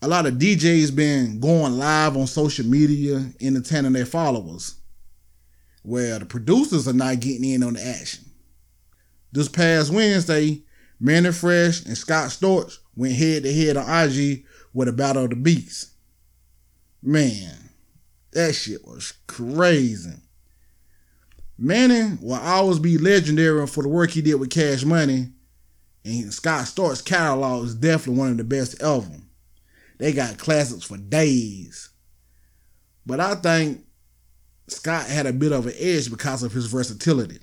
a 0.00 0.06
lot 0.06 0.26
of 0.26 0.34
DJs 0.34 0.94
been 0.94 1.40
going 1.40 1.78
live 1.78 2.16
on 2.16 2.28
social 2.28 2.64
media, 2.64 3.28
entertaining 3.40 3.92
their 3.92 4.06
followers. 4.06 4.76
Where 5.82 6.20
the 6.20 6.26
producers 6.26 6.86
are 6.86 6.92
not 6.92 7.18
getting 7.18 7.44
in 7.44 7.64
on 7.64 7.72
the 7.72 7.84
action. 7.84 8.24
This 9.32 9.48
past 9.48 9.92
Wednesday, 9.92 10.62
Mannie 11.00 11.32
Fresh 11.32 11.84
and 11.86 11.96
Scott 11.96 12.30
Storch 12.30 12.78
went 12.96 13.14
head 13.14 13.44
to 13.44 13.52
head 13.52 13.76
on 13.76 14.08
IG 14.08 14.44
with 14.72 14.88
a 14.88 14.92
battle 14.92 15.24
of 15.24 15.30
the 15.30 15.36
beats. 15.36 15.92
Man, 17.02 17.70
that 18.32 18.54
shit 18.54 18.84
was 18.86 19.12
crazy. 19.26 20.14
Mannie 21.56 22.16
will 22.20 22.34
always 22.34 22.78
be 22.78 22.98
legendary 22.98 23.66
for 23.66 23.82
the 23.82 23.88
work 23.88 24.10
he 24.10 24.22
did 24.22 24.34
with 24.36 24.50
Cash 24.50 24.84
Money, 24.84 25.28
and 26.04 26.32
Scott 26.32 26.66
Storch's 26.66 27.02
catalog 27.02 27.64
is 27.64 27.74
definitely 27.74 28.18
one 28.18 28.30
of 28.30 28.36
the 28.36 28.44
best 28.44 28.80
ever. 28.82 29.20
They 29.98 30.12
got 30.12 30.38
classics 30.38 30.84
for 30.84 30.96
days. 30.96 31.90
But 33.04 33.20
I 33.20 33.34
think 33.34 33.84
Scott 34.68 35.06
had 35.06 35.26
a 35.26 35.32
bit 35.32 35.52
of 35.52 35.66
an 35.66 35.74
edge 35.76 36.10
because 36.10 36.42
of 36.42 36.52
his 36.52 36.66
versatility. 36.66 37.38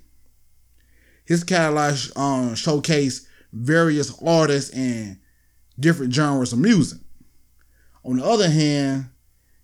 His 1.26 1.44
catalog 1.44 1.96
um, 2.16 2.54
showcased 2.54 3.25
various 3.56 4.14
artists 4.22 4.72
and 4.76 5.18
different 5.80 6.14
genres 6.14 6.54
of 6.54 6.60
music. 6.60 7.00
On 8.04 8.18
the 8.18 8.26
other 8.26 8.50
hand, 8.50 9.10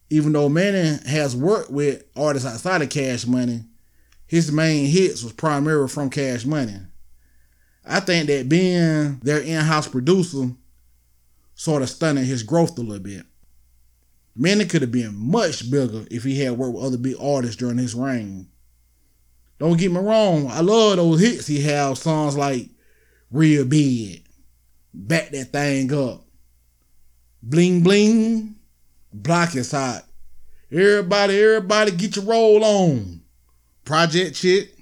even 0.10 0.32
though 0.32 0.50
Mannie 0.50 0.98
has 1.08 1.36
worked 1.36 1.70
with 1.70 2.04
artists 2.16 2.48
outside 2.48 2.82
of 2.82 2.90
Cash 2.90 3.28
Money, 3.28 3.64
his 4.26 4.52
main 4.52 4.88
hits 4.88 5.24
was 5.24 5.34
primarily 5.34 5.90
from 5.90 6.10
Cash 6.10 6.46
Money. 6.46 6.78
I 7.86 8.00
think 8.00 8.28
that 8.28 8.50
being 8.50 9.20
their 9.20 9.40
in-house 9.40 9.88
producer 9.88 10.52
sort 11.54 11.82
of 11.82 11.90
stunted 11.90 12.26
his 12.26 12.44
growth 12.44 12.78
a 12.78 12.82
little 12.82 13.04
bit. 13.04 13.26
Mannie 14.36 14.66
could 14.66 14.82
have 14.82 14.92
been 14.92 15.16
much 15.16 15.70
bigger 15.70 16.06
if 16.10 16.24
he 16.24 16.40
had 16.42 16.58
worked 16.58 16.76
with 16.76 16.86
other 16.86 16.98
big 16.98 17.16
artists 17.20 17.58
during 17.58 17.78
his 17.78 17.94
reign. 17.94 18.48
Don't 19.60 19.78
get 19.78 19.92
me 19.92 20.00
wrong, 20.00 20.50
I 20.50 20.62
love 20.62 20.96
those 20.96 21.20
hits 21.20 21.48
he 21.48 21.62
had, 21.62 21.98
songs 21.98 22.38
like 22.38 22.70
Real 23.32 23.66
Big, 23.66 24.24
Back 24.94 25.30
That 25.30 25.52
Thing 25.52 25.94
Up, 25.94 26.24
Bling 27.42 27.82
Bling, 27.82 28.56
Block 29.14 29.56
is 29.56 29.72
Hot, 29.72 30.04
Everybody, 30.72 31.42
everybody 31.42 31.92
get 31.92 32.16
your 32.16 32.26
roll 32.26 32.64
on, 32.64 33.22
Project 33.84 34.38
Chick. 34.38 34.74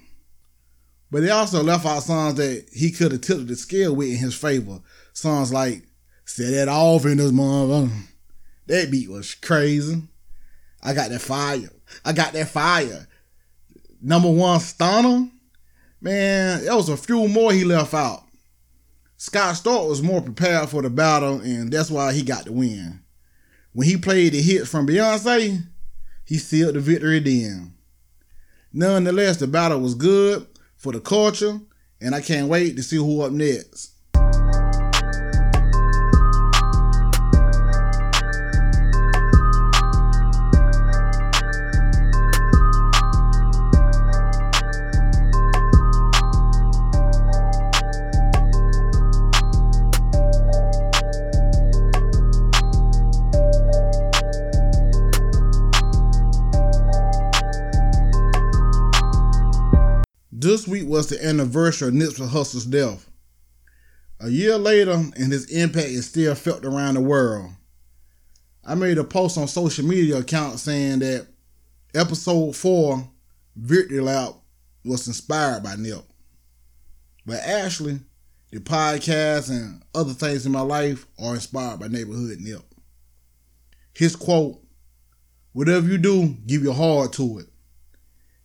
But 1.10 1.24
he 1.24 1.30
also 1.30 1.64
left 1.64 1.84
out 1.84 2.04
songs 2.04 2.36
that 2.36 2.68
he 2.72 2.92
could 2.92 3.10
have 3.10 3.22
tilted 3.22 3.48
the 3.48 3.56
scale 3.56 3.96
with 3.96 4.08
in 4.08 4.16
his 4.16 4.36
favor. 4.36 4.78
Songs 5.12 5.52
like 5.52 5.82
Set 6.24 6.52
It 6.52 6.68
Off 6.68 7.04
in 7.06 7.16
this 7.18 7.32
motherfucker. 7.32 7.90
That 8.66 8.90
beat 8.92 9.10
was 9.10 9.34
crazy. 9.34 10.00
I 10.80 10.94
got 10.94 11.10
that 11.10 11.20
fire. 11.20 11.68
I 12.04 12.12
got 12.12 12.32
that 12.34 12.48
fire. 12.48 13.08
Number 14.00 14.30
one 14.30 14.60
stunner. 14.60 15.28
Man, 16.00 16.64
there 16.64 16.76
was 16.76 16.88
a 16.88 16.96
few 16.96 17.26
more 17.26 17.52
he 17.52 17.64
left 17.64 17.92
out. 17.92 18.22
Scott 19.20 19.54
Storch 19.56 19.86
was 19.86 20.02
more 20.02 20.22
prepared 20.22 20.70
for 20.70 20.80
the 20.80 20.88
battle, 20.88 21.42
and 21.42 21.70
that's 21.70 21.90
why 21.90 22.10
he 22.10 22.22
got 22.22 22.46
the 22.46 22.52
win. 22.52 23.00
When 23.74 23.86
he 23.86 23.98
played 23.98 24.32
the 24.32 24.40
hits 24.40 24.70
from 24.70 24.86
Beyonce, 24.86 25.62
he 26.24 26.38
sealed 26.38 26.74
the 26.74 26.80
victory 26.80 27.20
then. 27.20 27.74
Nonetheless, 28.72 29.36
the 29.36 29.46
battle 29.46 29.78
was 29.78 29.94
good 29.94 30.46
for 30.74 30.94
the 30.94 31.00
culture, 31.00 31.60
and 32.00 32.14
I 32.14 32.22
can't 32.22 32.48
wait 32.48 32.76
to 32.76 32.82
see 32.82 32.96
who 32.96 33.20
up 33.20 33.30
next. 33.32 33.90
Was 60.90 61.06
the 61.06 61.24
anniversary 61.24 61.86
of 61.86 61.94
Nipsey 61.94 62.28
Hussle's 62.28 62.66
death. 62.66 63.08
A 64.18 64.28
year 64.28 64.58
later, 64.58 64.90
and 64.90 65.32
his 65.32 65.48
impact 65.48 65.86
is 65.86 66.06
still 66.06 66.34
felt 66.34 66.64
around 66.64 66.94
the 66.94 67.00
world. 67.00 67.52
I 68.64 68.74
made 68.74 68.98
a 68.98 69.04
post 69.04 69.38
on 69.38 69.46
social 69.46 69.86
media 69.86 70.18
account 70.18 70.58
saying 70.58 70.98
that 70.98 71.28
episode 71.94 72.56
4, 72.56 73.08
Victory 73.54 74.00
Lap, 74.00 74.34
was 74.84 75.06
inspired 75.06 75.62
by 75.62 75.76
Nip. 75.76 76.02
But 77.24 77.38
actually, 77.38 78.00
the 78.50 78.58
podcast 78.58 79.48
and 79.48 79.84
other 79.94 80.12
things 80.12 80.44
in 80.44 80.50
my 80.50 80.62
life 80.62 81.06
are 81.22 81.34
inspired 81.34 81.78
by 81.78 81.86
Neighborhood 81.86 82.38
Nip. 82.40 82.64
His 83.94 84.16
quote, 84.16 84.60
whatever 85.52 85.86
you 85.86 85.98
do, 85.98 86.36
give 86.48 86.64
your 86.64 86.74
heart 86.74 87.12
to 87.12 87.38
it, 87.38 87.46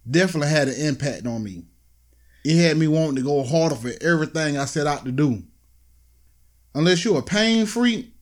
definitely 0.09 0.49
had 0.49 0.67
an 0.67 0.79
impact 0.79 1.25
on 1.25 1.43
me 1.43 1.63
it 2.45 2.57
had 2.57 2.77
me 2.77 2.87
wanting 2.87 3.15
to 3.15 3.23
go 3.23 3.43
harder 3.43 3.73
for 3.73 3.91
everything 4.01 4.55
I 4.55 4.65
set 4.65 4.85
out 4.85 5.03
to 5.05 5.11
do. 5.11 5.41
Unless 6.75 7.03
you're 7.03 7.17
a 7.17 7.23
pain 7.23 7.65
freak, 7.65 8.13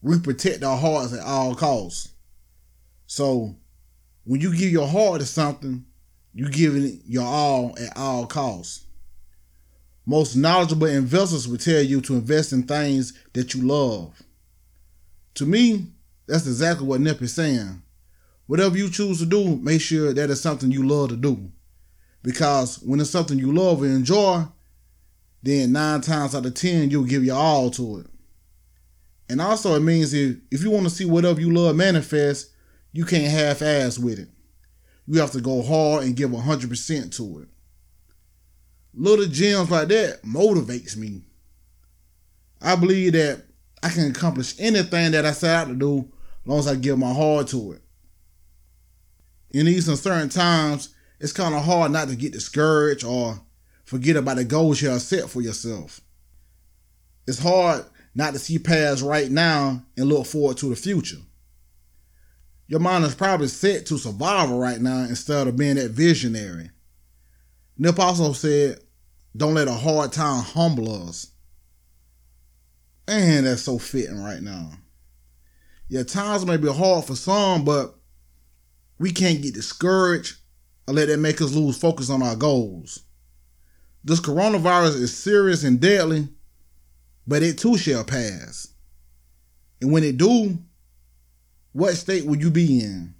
we 0.00 0.18
protect 0.18 0.64
our 0.64 0.78
hearts 0.78 1.12
at 1.12 1.22
all 1.22 1.54
costs. 1.54 2.14
So 3.06 3.54
when 4.24 4.40
you 4.40 4.56
give 4.56 4.70
your 4.70 4.88
heart 4.88 5.20
to 5.20 5.26
something, 5.26 5.84
you're 6.32 6.48
giving 6.48 6.84
it 6.84 6.94
your 7.06 7.26
all 7.26 7.76
at 7.78 7.94
all 7.94 8.26
costs. 8.26 8.86
Most 10.06 10.34
knowledgeable 10.34 10.86
investors 10.86 11.46
will 11.46 11.58
tell 11.58 11.82
you 11.82 12.00
to 12.02 12.14
invest 12.14 12.54
in 12.54 12.62
things 12.62 13.12
that 13.34 13.52
you 13.52 13.66
love. 13.66 14.22
To 15.34 15.44
me, 15.44 15.88
that's 16.26 16.46
exactly 16.46 16.86
what 16.86 17.02
Nip 17.02 17.20
is 17.20 17.34
saying. 17.34 17.82
Whatever 18.46 18.78
you 18.78 18.88
choose 18.88 19.18
to 19.18 19.26
do, 19.26 19.56
make 19.56 19.82
sure 19.82 20.14
that 20.14 20.30
is 20.30 20.40
something 20.40 20.70
you 20.70 20.86
love 20.88 21.10
to 21.10 21.16
do. 21.16 21.52
Because 22.26 22.80
when 22.80 22.98
it's 22.98 23.10
something 23.10 23.38
you 23.38 23.52
love 23.52 23.84
and 23.84 23.94
enjoy, 23.94 24.42
then 25.44 25.70
nine 25.70 26.00
times 26.00 26.34
out 26.34 26.44
of 26.44 26.54
ten, 26.54 26.90
you'll 26.90 27.04
give 27.04 27.24
your 27.24 27.36
all 27.36 27.70
to 27.70 28.00
it. 28.00 28.06
And 29.28 29.40
also, 29.40 29.76
it 29.76 29.80
means 29.80 30.12
if, 30.12 30.38
if 30.50 30.60
you 30.64 30.72
want 30.72 30.82
to 30.86 30.90
see 30.90 31.04
whatever 31.04 31.40
you 31.40 31.54
love 31.54 31.76
manifest, 31.76 32.50
you 32.92 33.04
can't 33.04 33.30
half 33.30 33.62
ass 33.62 33.96
with 33.96 34.18
it. 34.18 34.28
You 35.06 35.20
have 35.20 35.30
to 35.32 35.40
go 35.40 35.62
hard 35.62 36.02
and 36.02 36.16
give 36.16 36.30
100% 36.30 37.16
to 37.16 37.42
it. 37.42 37.48
Little 38.92 39.26
gems 39.26 39.70
like 39.70 39.86
that 39.86 40.22
motivates 40.24 40.96
me. 40.96 41.22
I 42.60 42.74
believe 42.74 43.12
that 43.12 43.44
I 43.84 43.88
can 43.90 44.10
accomplish 44.10 44.56
anything 44.58 45.12
that 45.12 45.24
I 45.24 45.30
set 45.30 45.54
out 45.54 45.68
to 45.68 45.74
do 45.74 45.98
as 46.42 46.48
long 46.48 46.58
as 46.58 46.66
I 46.66 46.74
give 46.74 46.98
my 46.98 47.12
heart 47.12 47.46
to 47.48 47.74
it. 47.74 47.82
In 49.52 49.66
these 49.66 49.88
uncertain 49.88 50.28
times, 50.28 50.88
it's 51.18 51.32
kind 51.32 51.54
of 51.54 51.64
hard 51.64 51.92
not 51.92 52.08
to 52.08 52.16
get 52.16 52.32
discouraged 52.32 53.04
or 53.04 53.40
forget 53.84 54.16
about 54.16 54.36
the 54.36 54.44
goals 54.44 54.82
you 54.82 54.88
have 54.88 55.02
set 55.02 55.30
for 55.30 55.40
yourself. 55.40 56.00
It's 57.26 57.38
hard 57.38 57.84
not 58.14 58.32
to 58.32 58.38
see 58.38 58.58
past 58.58 59.02
right 59.02 59.30
now 59.30 59.82
and 59.96 60.08
look 60.08 60.26
forward 60.26 60.56
to 60.58 60.70
the 60.70 60.76
future. 60.76 61.18
Your 62.68 62.80
mind 62.80 63.04
is 63.04 63.14
probably 63.14 63.48
set 63.48 63.86
to 63.86 63.98
survival 63.98 64.58
right 64.58 64.80
now 64.80 65.00
instead 65.00 65.46
of 65.46 65.56
being 65.56 65.76
that 65.76 65.92
visionary. 65.92 66.70
Nip 67.78 67.98
also 67.98 68.32
said, 68.32 68.80
Don't 69.36 69.54
let 69.54 69.68
a 69.68 69.72
hard 69.72 70.12
time 70.12 70.42
humble 70.42 71.08
us. 71.08 71.28
Man, 73.06 73.44
that's 73.44 73.62
so 73.62 73.78
fitting 73.78 74.20
right 74.20 74.42
now. 74.42 74.72
Yeah, 75.88 76.02
times 76.02 76.44
may 76.44 76.56
be 76.56 76.72
hard 76.72 77.04
for 77.04 77.14
some, 77.14 77.64
but 77.64 77.94
we 78.98 79.12
can't 79.12 79.42
get 79.42 79.54
discouraged 79.54 80.38
or 80.86 80.94
let 80.94 81.08
that 81.08 81.18
make 81.18 81.40
us 81.40 81.52
lose 81.52 81.78
focus 81.78 82.10
on 82.10 82.22
our 82.22 82.36
goals. 82.36 83.00
This 84.04 84.20
coronavirus 84.20 85.00
is 85.00 85.16
serious 85.16 85.64
and 85.64 85.80
deadly, 85.80 86.28
but 87.26 87.42
it 87.42 87.58
too 87.58 87.76
shall 87.76 88.04
pass. 88.04 88.68
And 89.80 89.92
when 89.92 90.04
it 90.04 90.16
do, 90.16 90.58
what 91.72 91.94
state 91.94 92.24
will 92.24 92.36
you 92.36 92.50
be 92.50 92.80
in? 92.80 93.14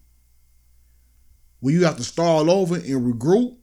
Will 1.60 1.72
you 1.72 1.84
have 1.84 1.96
to 1.96 2.04
start 2.04 2.48
all 2.48 2.50
over 2.50 2.76
and 2.76 2.84
regroup? 2.84 3.56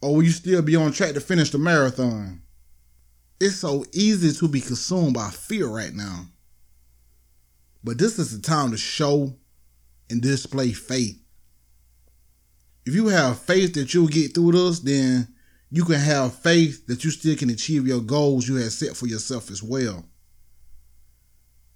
Or 0.00 0.16
will 0.16 0.22
you 0.24 0.30
still 0.30 0.62
be 0.62 0.74
on 0.74 0.92
track 0.92 1.14
to 1.14 1.20
finish 1.20 1.50
the 1.50 1.58
marathon? 1.58 2.42
It's 3.38 3.56
so 3.56 3.84
easy 3.92 4.32
to 4.32 4.48
be 4.48 4.60
consumed 4.60 5.14
by 5.14 5.30
fear 5.30 5.68
right 5.68 5.94
now. 5.94 6.26
But 7.84 7.98
this 7.98 8.18
is 8.18 8.34
the 8.34 8.42
time 8.42 8.70
to 8.72 8.76
show 8.76 9.36
and 10.10 10.20
display 10.20 10.72
faith. 10.72 11.21
If 12.84 12.94
you 12.94 13.08
have 13.08 13.38
faith 13.38 13.74
that 13.74 13.94
you'll 13.94 14.08
get 14.08 14.34
through 14.34 14.52
this, 14.52 14.80
then 14.80 15.28
you 15.70 15.84
can 15.84 16.00
have 16.00 16.34
faith 16.34 16.86
that 16.86 17.04
you 17.04 17.10
still 17.10 17.36
can 17.36 17.50
achieve 17.50 17.86
your 17.86 18.00
goals 18.00 18.48
you 18.48 18.56
have 18.56 18.72
set 18.72 18.96
for 18.96 19.06
yourself 19.06 19.50
as 19.50 19.62
well. 19.62 20.04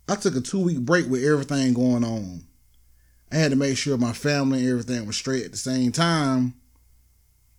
I 0.09 0.17
took 0.17 0.37
a 0.37 0.41
two 0.41 0.61
week 0.61 0.81
break 0.81 1.09
with 1.09 1.25
everything 1.25 1.75
going 1.75 2.05
on. 2.05 2.45
I 3.33 3.37
had 3.37 3.51
to 3.51 3.57
make 3.57 3.77
sure 3.77 3.97
my 3.97 4.13
family 4.13 4.61
and 4.61 4.69
everything 4.69 5.07
was 5.07 5.17
straight 5.17 5.45
at 5.45 5.51
the 5.51 5.57
same 5.57 5.93
time. 5.93 6.55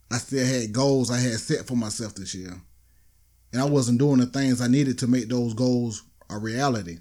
I 0.10 0.18
still 0.18 0.46
had 0.46 0.72
goals 0.72 1.12
I 1.12 1.18
had 1.18 1.40
set 1.40 1.66
for 1.66 1.76
myself 1.76 2.16
this 2.16 2.34
year. 2.34 2.62
And 3.52 3.62
I 3.62 3.66
wasn't 3.66 4.00
doing 4.00 4.20
the 4.20 4.26
things 4.26 4.62
I 4.62 4.68
needed 4.68 4.98
to 5.00 5.08
make 5.08 5.28
those 5.28 5.54
goals 5.54 6.04
a 6.30 6.38
reality. 6.38 7.00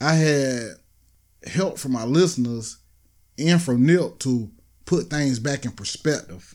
I 0.00 0.14
had 0.14 0.70
help 1.46 1.78
from 1.78 1.92
my 1.92 2.04
listeners 2.04 2.78
and 3.38 3.60
from 3.60 3.86
Nip 3.86 4.18
to 4.20 4.50
put 4.84 5.10
things 5.10 5.38
back 5.38 5.64
in 5.64 5.72
perspective. 5.72 6.54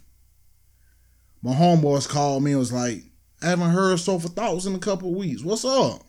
My 1.41 1.53
homeboys 1.53 2.07
called 2.07 2.43
me 2.43 2.51
and 2.51 2.59
was 2.59 2.71
like, 2.71 3.03
I 3.41 3.47
haven't 3.47 3.71
heard 3.71 3.99
Soulful 3.99 4.29
Thoughts 4.29 4.65
in 4.65 4.75
a 4.75 4.79
couple 4.79 5.13
weeks. 5.13 5.43
What's 5.43 5.65
up? 5.65 6.03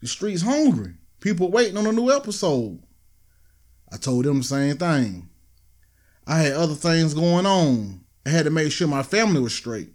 The 0.00 0.06
streets 0.06 0.42
hungry. 0.42 0.94
People 1.20 1.50
waiting 1.50 1.76
on 1.76 1.86
a 1.86 1.92
new 1.92 2.10
episode. 2.10 2.80
I 3.90 3.96
told 3.96 4.24
them 4.24 4.38
the 4.38 4.44
same 4.44 4.76
thing. 4.76 5.28
I 6.26 6.38
had 6.38 6.52
other 6.52 6.74
things 6.74 7.14
going 7.14 7.46
on. 7.46 8.04
I 8.24 8.30
had 8.30 8.44
to 8.44 8.50
make 8.50 8.70
sure 8.70 8.86
my 8.86 9.02
family 9.02 9.40
was 9.40 9.54
straight. 9.54 9.94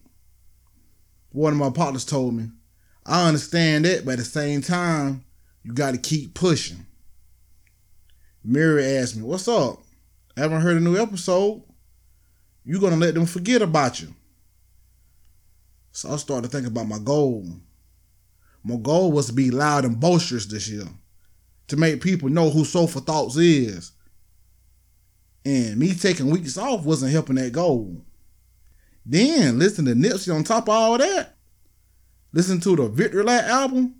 One 1.31 1.53
of 1.53 1.59
my 1.59 1.69
partners 1.69 2.03
told 2.03 2.33
me, 2.33 2.49
I 3.05 3.27
understand 3.27 3.85
that, 3.85 4.05
but 4.05 4.13
at 4.13 4.17
the 4.19 4.25
same 4.25 4.61
time, 4.61 5.23
you 5.63 5.73
got 5.73 5.91
to 5.91 5.97
keep 5.97 6.33
pushing. 6.33 6.85
Mary 8.43 8.85
asked 8.97 9.15
me, 9.15 9.23
What's 9.23 9.47
up? 9.47 9.81
Haven't 10.35 10.61
heard 10.61 10.77
a 10.77 10.79
new 10.79 10.97
episode. 10.97 11.63
You're 12.65 12.79
going 12.79 12.93
to 12.93 12.99
let 12.99 13.13
them 13.13 13.25
forget 13.25 13.61
about 13.61 14.01
you. 14.01 14.13
So 15.91 16.11
I 16.11 16.17
started 16.17 16.49
to 16.49 16.57
think 16.57 16.67
about 16.67 16.87
my 16.87 16.97
goal. 16.97 17.45
My 18.63 18.77
goal 18.77 19.11
was 19.11 19.27
to 19.27 19.33
be 19.33 19.51
loud 19.51 19.85
and 19.85 19.99
boisterous 19.99 20.45
this 20.45 20.69
year, 20.69 20.87
to 21.67 21.77
make 21.77 22.01
people 22.01 22.29
know 22.29 22.49
who 22.49 22.65
Soulful 22.65 23.01
Thoughts 23.01 23.35
is. 23.37 23.91
And 25.45 25.77
me 25.77 25.93
taking 25.93 26.29
weeks 26.29 26.57
off 26.57 26.85
wasn't 26.85 27.11
helping 27.11 27.35
that 27.35 27.51
goal. 27.51 28.01
Then 29.05 29.59
listen 29.59 29.85
to 29.85 29.93
Nipsey 29.93 30.33
on 30.33 30.43
top 30.43 30.63
of 30.63 30.69
all 30.69 30.97
that. 30.97 31.35
Listen 32.31 32.59
to 32.61 32.75
the 32.75 32.87
Victory 32.87 33.23
Lap 33.23 33.45
album. 33.45 33.95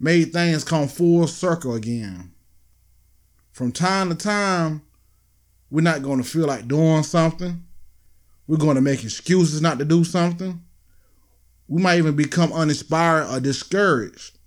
Made 0.00 0.32
things 0.32 0.64
come 0.64 0.88
full 0.88 1.28
circle 1.28 1.74
again. 1.74 2.31
From 3.52 3.70
time 3.70 4.08
to 4.08 4.14
time, 4.14 4.82
we're 5.70 5.82
not 5.82 6.02
going 6.02 6.18
to 6.18 6.28
feel 6.28 6.46
like 6.46 6.66
doing 6.66 7.02
something. 7.02 7.62
We're 8.46 8.56
going 8.56 8.76
to 8.76 8.82
make 8.82 9.04
excuses 9.04 9.60
not 9.60 9.78
to 9.78 9.84
do 9.84 10.04
something. 10.04 10.60
We 11.68 11.82
might 11.82 11.98
even 11.98 12.16
become 12.16 12.52
uninspired 12.52 13.28
or 13.28 13.40
discouraged. 13.40 14.38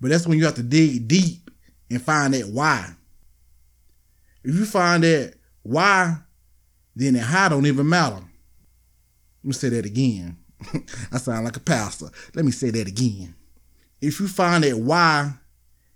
But 0.00 0.10
that's 0.10 0.26
when 0.26 0.38
you 0.38 0.44
have 0.44 0.56
to 0.56 0.62
dig 0.62 1.08
deep 1.08 1.50
and 1.88 2.02
find 2.02 2.34
that 2.34 2.48
why. 2.48 2.90
If 4.42 4.54
you 4.54 4.66
find 4.66 5.02
that 5.04 5.34
why, 5.62 6.18
then 6.94 7.14
the 7.14 7.20
how 7.20 7.48
don't 7.48 7.66
even 7.66 7.88
matter. 7.88 8.16
Let 8.16 8.24
me 9.42 9.52
say 9.52 9.68
that 9.70 9.86
again. 9.86 10.36
I 11.12 11.18
sound 11.18 11.44
like 11.44 11.56
a 11.56 11.60
pastor. 11.60 12.10
Let 12.34 12.44
me 12.44 12.50
say 12.50 12.70
that 12.70 12.88
again. 12.88 13.34
If 14.00 14.20
you 14.20 14.28
find 14.28 14.64
that 14.64 14.78
why, 14.78 15.32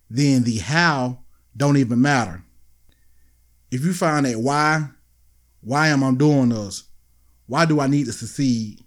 then 0.09 0.45
the 0.45 0.59
how 0.59 1.19
don't 1.57 1.77
even 1.77 2.01
matter. 2.01 2.43
If 3.71 3.85
you 3.85 3.93
find 3.93 4.27
that 4.27 4.39
why, 4.39 4.89
why 5.61 5.89
am 5.89 6.05
I 6.05 6.13
doing 6.13 6.51
this? 6.51 6.85
Why 7.47 7.65
do 7.65 7.81
I 7.81 7.87
need 7.87 8.07
to 8.07 8.13
succeed? 8.13 8.85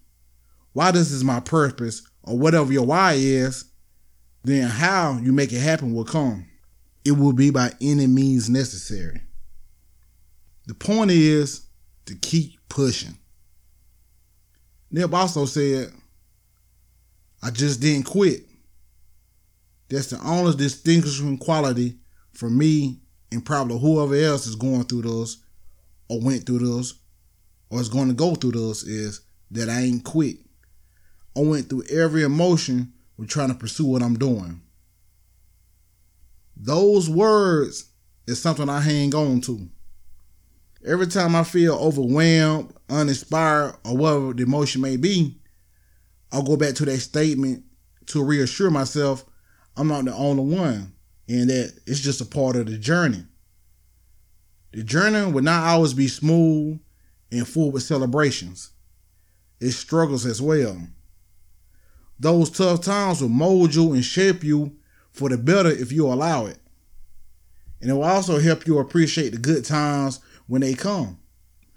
Why 0.74 0.92
this 0.92 1.12
is 1.12 1.24
my 1.24 1.40
purpose, 1.40 2.02
or 2.24 2.38
whatever 2.38 2.72
your 2.72 2.86
why 2.86 3.14
is, 3.14 3.66
then 4.44 4.68
how 4.68 5.20
you 5.22 5.34
make 5.34 5.52
it 5.52 5.60
happen 5.60 5.94
will 5.94 6.06
come. 6.06 6.48
It 7.04 7.12
will 7.12 7.34
be 7.34 7.50
by 7.50 7.72
any 7.82 8.08
means 8.08 8.50
necessary. 8.50 9.22
The 10.68 10.74
point 10.74 11.12
is 11.12 11.66
to 12.06 12.16
keep 12.16 12.60
pushing. 12.70 13.18
Nip 14.92 15.14
also 15.14 15.46
said, 15.46 15.92
I 17.44 17.50
just 17.50 17.82
didn't 17.82 18.06
quit. 18.06 18.46
That's 19.90 20.12
the 20.12 20.20
only 20.24 20.56
distinguishing 20.56 21.38
quality 21.38 21.96
for 22.34 22.50
me 22.50 23.00
and 23.32 23.46
probably 23.46 23.80
whoever 23.80 24.16
else 24.16 24.48
is 24.48 24.56
going 24.56 24.84
through 24.84 25.04
those 25.04 25.44
or 26.10 26.20
went 26.22 26.46
through 26.46 26.60
those 26.60 26.96
or 27.70 27.80
is 27.80 27.90
going 27.90 28.08
to 28.08 28.14
go 28.14 28.36
through 28.36 28.52
those 28.52 28.84
is 28.84 29.22
that 29.52 29.70
I 29.70 29.82
ain't 29.82 30.04
quit. 30.04 30.38
I 31.36 31.42
went 31.42 31.70
through 31.70 31.84
every 31.90 32.24
emotion 32.24 32.94
with 33.18 33.30
trying 33.30 33.50
to 33.50 33.56
pursue 33.56 33.86
what 33.86 34.02
I'm 34.02 34.18
doing. 34.18 34.62
Those 36.58 37.10
words 37.10 37.90
is 38.28 38.42
something 38.42 38.70
I 38.70 38.82
hang 38.82 39.16
on 39.16 39.42
to. 39.42 39.70
Every 40.86 41.08
time 41.08 41.36
I 41.36 41.44
feel 41.44 41.76
overwhelmed, 41.76 42.74
uninspired, 42.90 43.76
or 43.86 43.98
whatever 43.98 44.34
the 44.34 44.44
emotion 44.44 44.82
may 44.82 44.98
be, 44.98 45.38
I'll 46.32 46.44
go 46.44 46.58
back 46.58 46.76
to 46.76 46.86
that 46.86 47.00
statement 47.00 47.64
to 48.08 48.24
reassure 48.24 48.70
myself 48.70 49.26
I'm 49.78 49.88
not 49.88 50.06
the 50.06 50.14
only 50.14 50.56
one 50.56 50.94
and 51.28 51.50
that 51.50 51.80
it's 51.86 52.00
just 52.00 52.22
a 52.22 52.26
part 52.26 52.56
of 52.56 52.66
the 52.66 52.78
journey. 52.78 53.24
The 54.74 54.84
journey 54.84 55.32
will 55.32 55.44
not 55.44 55.68
always 55.68 55.94
be 55.94 56.08
smooth 56.08 56.80
and 57.32 57.48
full 57.48 57.72
with 57.72 57.84
celebrations. 57.84 58.72
It 59.60 59.72
struggles 59.72 60.26
as 60.26 60.42
well. 60.42 60.78
Those 62.20 62.50
tough 62.50 62.82
times 62.82 63.22
will 63.22 63.30
mold 63.30 63.76
you 63.76 63.94
and 63.94 64.04
shape 64.06 64.44
you 64.44 64.78
for 65.12 65.30
the 65.30 65.38
better 65.38 65.70
if 65.70 65.92
you 65.92 66.08
allow 66.08 66.46
it. 66.46 66.58
And 67.82 67.90
it 67.90 67.94
will 67.94 68.04
also 68.04 68.40
help 68.40 68.68
you 68.68 68.80
appreciate 68.80 69.32
the 69.32 69.38
good 69.38 69.66
times 69.66 70.20
when 70.48 70.62
they 70.62 70.74
come. 70.74 71.18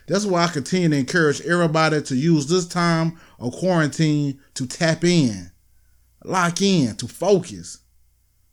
That's 0.07 0.27
why 0.27 0.45
I 0.45 0.49
continue 0.49 0.91
to 0.91 0.97
encourage 0.97 1.41
everybody 1.43 2.03
to 2.03 2.15
use 2.15 2.47
this 2.47 2.67
time 2.67 3.19
of 3.39 3.55
quarantine 3.55 4.39
to 4.55 4.67
tap 4.67 5.03
in, 5.03 5.51
lock 6.25 6.61
in, 6.61 6.95
to 6.97 7.09
focus, 7.09 7.79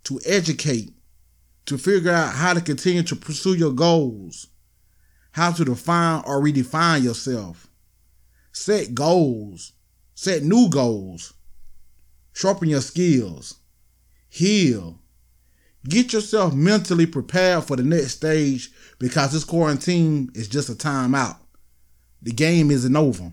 to 0.03 0.19
educate, 0.25 0.93
to 1.65 1.77
figure 1.77 2.11
out 2.11 2.33
how 2.35 2.53
to 2.53 2.61
continue 2.61 3.03
to 3.03 3.15
pursue 3.15 3.53
your 3.53 3.71
goals, 3.71 4.47
how 5.31 5.51
to 5.51 5.65
define 5.65 6.23
or 6.25 6.41
redefine 6.41 7.03
yourself. 7.03 7.67
Set 8.51 8.93
goals, 8.93 9.73
set 10.13 10.43
new 10.43 10.69
goals, 10.69 11.33
sharpen 12.33 12.69
your 12.69 12.81
skills, 12.81 13.55
heal. 14.29 14.97
Get 15.87 16.13
yourself 16.13 16.53
mentally 16.53 17.07
prepared 17.07 17.63
for 17.63 17.75
the 17.75 17.83
next 17.83 18.11
stage 18.11 18.69
because 18.99 19.33
this 19.33 19.43
quarantine 19.43 20.29
is 20.35 20.47
just 20.47 20.69
a 20.69 20.73
timeout. 20.73 21.37
The 22.21 22.31
game 22.31 22.69
isn't 22.69 22.95
over. 22.95 23.31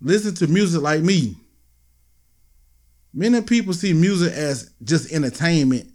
Listen 0.00 0.34
to 0.36 0.46
music 0.46 0.80
like 0.80 1.02
me. 1.02 1.36
Many 3.12 3.40
people 3.42 3.72
see 3.72 3.92
music 3.92 4.32
as 4.32 4.70
just 4.82 5.12
entertainment, 5.12 5.90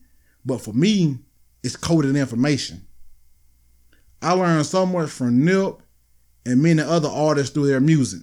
but 0.45 0.62
for 0.62 0.73
me, 0.73 1.19
it's 1.63 1.76
coded 1.76 2.15
information. 2.15 2.86
I 4.21 4.34
learned 4.34 4.65
so 4.65 4.86
much 4.86 5.10
from 5.10 5.45
Nip 5.45 5.82
and 6.45 6.62
many 6.62 6.82
other 6.82 7.10
artists 7.10 7.54
through 7.54 7.67
their 7.67 7.80
music. 7.80 8.21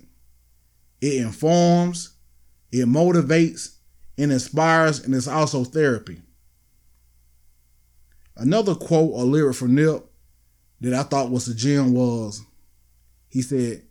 It 1.00 1.22
informs, 1.22 2.14
It 2.72 2.86
motivates 2.86 3.76
and 4.18 4.32
inspires, 4.32 5.04
and 5.04 5.14
it's 5.14 5.28
also 5.28 5.64
therapy. 5.64 6.20
Another 8.36 8.74
quote 8.74 9.12
or 9.12 9.24
lyric 9.24 9.56
from 9.56 9.74
Nip 9.74 10.04
that 10.80 10.94
I 10.94 11.02
thought 11.02 11.30
was 11.30 11.48
a 11.48 11.54
gem 11.54 11.92
was 11.92 12.42
he 13.30 13.42
said, 13.42 13.82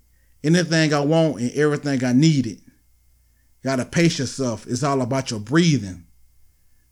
Anything 0.44 0.94
I 0.94 1.00
want 1.00 1.40
and 1.40 1.52
everything 1.52 2.04
I 2.04 2.14
needed. 2.14 2.62
Gotta 3.64 3.86
pace 3.86 4.20
yourself. 4.20 4.66
It's 4.68 4.84
all 4.84 5.02
about 5.02 5.32
your 5.32 5.40
breathing. 5.40 6.06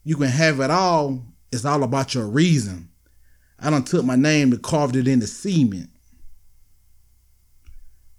You 0.04 0.16
can 0.16 0.28
have 0.28 0.60
it 0.60 0.70
all. 0.70 1.22
It's 1.50 1.64
all 1.64 1.82
about 1.82 2.14
your 2.14 2.26
reason. 2.26 2.90
I 3.58 3.70
done 3.70 3.84
took 3.84 4.04
my 4.04 4.16
name 4.16 4.52
and 4.52 4.62
carved 4.62 4.96
it 4.96 5.08
into 5.08 5.26
cement. 5.26 5.90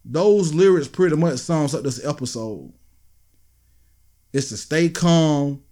Those 0.04 0.54
lyrics 0.54 0.88
pretty 0.88 1.16
much 1.16 1.38
sums 1.38 1.76
up 1.76 1.84
this 1.84 2.04
episode. 2.04 2.74
It's 4.34 4.50
to 4.50 4.58
stay 4.58 4.90
calm 4.90 5.64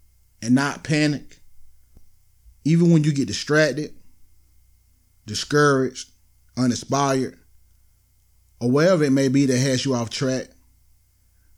and 0.42 0.56
not 0.56 0.84
panic. 0.84 1.40
Even 2.63 2.92
when 2.92 3.04
you 3.04 3.13
get 3.13 3.28
distracted, 3.28 3.94
discouraged, 5.26 6.10
uninspired, 6.58 7.38
or 8.60 8.70
whatever 8.70 9.04
it 9.04 9.12
may 9.12 9.28
be 9.28 9.46
that 9.46 9.58
has 9.58 9.86
you 9.86 9.96
off 9.96 10.10
track, 10.10 10.48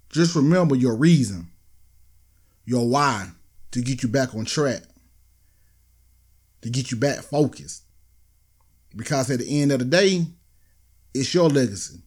just 0.09 0.35
remember 0.35 0.75
your 0.75 0.95
reason, 0.95 1.47
your 2.65 2.87
why 2.87 3.29
to 3.71 3.81
get 3.81 4.03
you 4.03 4.09
back 4.09 4.33
on 4.33 4.45
track, 4.45 4.81
to 6.61 6.69
get 6.69 6.91
you 6.91 6.97
back 6.97 7.19
focused. 7.19 7.83
Because 8.95 9.29
at 9.29 9.39
the 9.39 9.61
end 9.61 9.71
of 9.71 9.79
the 9.79 9.85
day, 9.85 10.25
it's 11.13 11.33
your 11.33 11.49
legacy. 11.49 11.99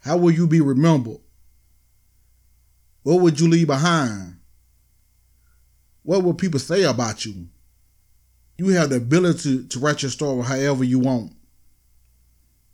How 0.00 0.16
will 0.16 0.30
you 0.30 0.46
be 0.46 0.60
remembered? 0.60 1.18
What 3.02 3.20
would 3.20 3.38
you 3.38 3.48
leave 3.48 3.66
behind? 3.66 4.38
What 6.02 6.22
will 6.24 6.34
people 6.34 6.60
say 6.60 6.84
about 6.84 7.26
you? 7.26 7.48
You 8.56 8.68
have 8.70 8.90
the 8.90 8.96
ability 8.96 9.42
to, 9.42 9.68
to 9.68 9.78
write 9.78 10.02
your 10.02 10.10
story 10.10 10.42
however 10.42 10.82
you 10.82 10.98
want. 10.98 11.32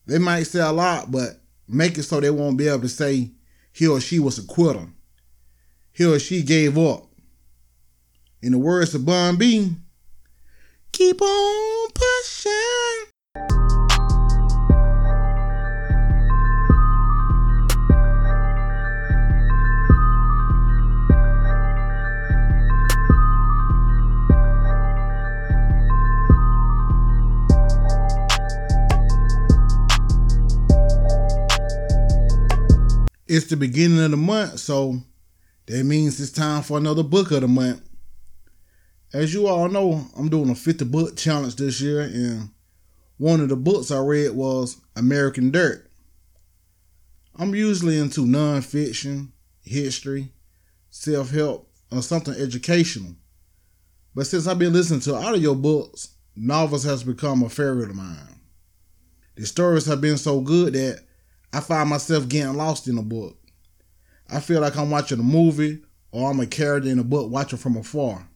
They 0.07 0.19
might 0.19 0.45
say 0.45 0.61
a 0.61 0.71
lot, 0.71 1.11
but 1.11 1.41
make 1.67 1.99
it 1.99 2.05
so 2.05 2.21
they 2.21 2.31
won't 2.31 2.57
be 2.57 2.69
able 2.69 2.83
to 2.83 2.89
say 2.89 3.31
he 3.75 3.89
or 3.89 4.01
she 4.01 4.21
was 4.21 4.39
a 4.39 4.47
quitter. 4.47 4.87
He 5.93 6.05
or 6.05 6.21
she 6.21 6.43
gave 6.43 6.79
up. 6.79 7.09
In 8.41 8.53
the 8.53 8.59
words 8.59 8.95
of 8.95 9.05
Bun 9.05 9.37
B, 9.37 9.73
keep 10.93 11.21
on 11.21 11.89
pushing. 11.93 13.14
It's 33.37 33.47
the 33.47 33.57
beginning 33.57 33.99
of 33.99 34.13
the 34.13 34.17
month, 34.17 34.61
so 34.61 35.01
that 35.67 35.83
means 35.83 36.21
it's 36.21 36.31
time 36.31 36.63
for 36.63 36.79
another 36.79 37.03
book 37.03 37.33
of 37.33 37.41
the 37.41 37.49
month. 37.49 37.83
As 39.13 39.35
you 39.35 39.49
all 39.49 39.69
know, 39.69 40.07
I'm 40.17 40.29
doing 40.29 40.51
a 40.51 40.55
50 40.55 40.85
book 40.85 41.17
challenge 41.17 41.57
this 41.57 41.81
year, 41.81 42.03
and 42.03 42.51
one 43.17 43.41
of 43.41 43.49
the 43.49 43.57
books 43.57 43.91
I 43.91 43.99
read 43.99 44.37
was 44.37 44.81
American 44.95 45.51
Dirt. 45.51 45.91
I'm 47.35 47.57
usually 47.57 47.99
into 47.99 48.21
nonfiction, 48.21 49.33
history, 49.63 50.31
self 50.91 51.33
help, 51.33 51.69
or 51.91 52.03
something 52.03 52.35
educational. 52.35 53.17
But 54.15 54.29
since 54.29 54.47
I've 54.47 54.61
been 54.61 54.73
listening 54.73 55.01
to 55.01 55.11
audiobooks, 55.11 56.11
novels 56.37 56.85
has 56.85 57.03
become 57.03 57.43
a 57.43 57.49
favorite 57.49 57.91
of 57.91 57.97
mine. 57.97 58.39
The 59.35 59.45
stories 59.45 59.87
have 59.87 60.01
been 60.01 60.19
so 60.19 60.41
good 60.41 60.75
that 60.75 61.03
I 61.55 61.61
find 61.61 61.89
myself 61.89 62.29
getting 62.29 62.55
lost 62.55 62.89
in 62.89 62.99
a 62.99 63.03
book. 63.03 63.39
I 64.29 64.41
feel 64.41 64.61
like 64.61 64.77
I'm 64.77 64.91
watching 64.91 65.21
a 65.21 65.23
movie 65.23 65.83
or 66.11 66.29
I'm 66.29 66.41
a 66.41 66.47
character 66.47 66.91
in 66.91 66.99
a 66.99 67.05
book 67.05 67.31
watching 67.31 67.61
from 67.61 67.77
afar. 67.77 68.27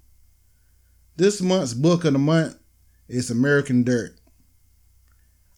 This 1.17 1.41
month's 1.41 1.75
book 1.75 2.05
of 2.05 2.13
the 2.13 2.21
month 2.21 2.57
is 3.09 3.29
American 3.29 3.83
Dirt, 3.83 4.13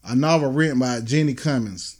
a 0.03 0.15
novel 0.15 0.51
written 0.51 0.79
by 0.79 1.01
Jeanine 1.01 1.37
Cummins. 1.37 1.97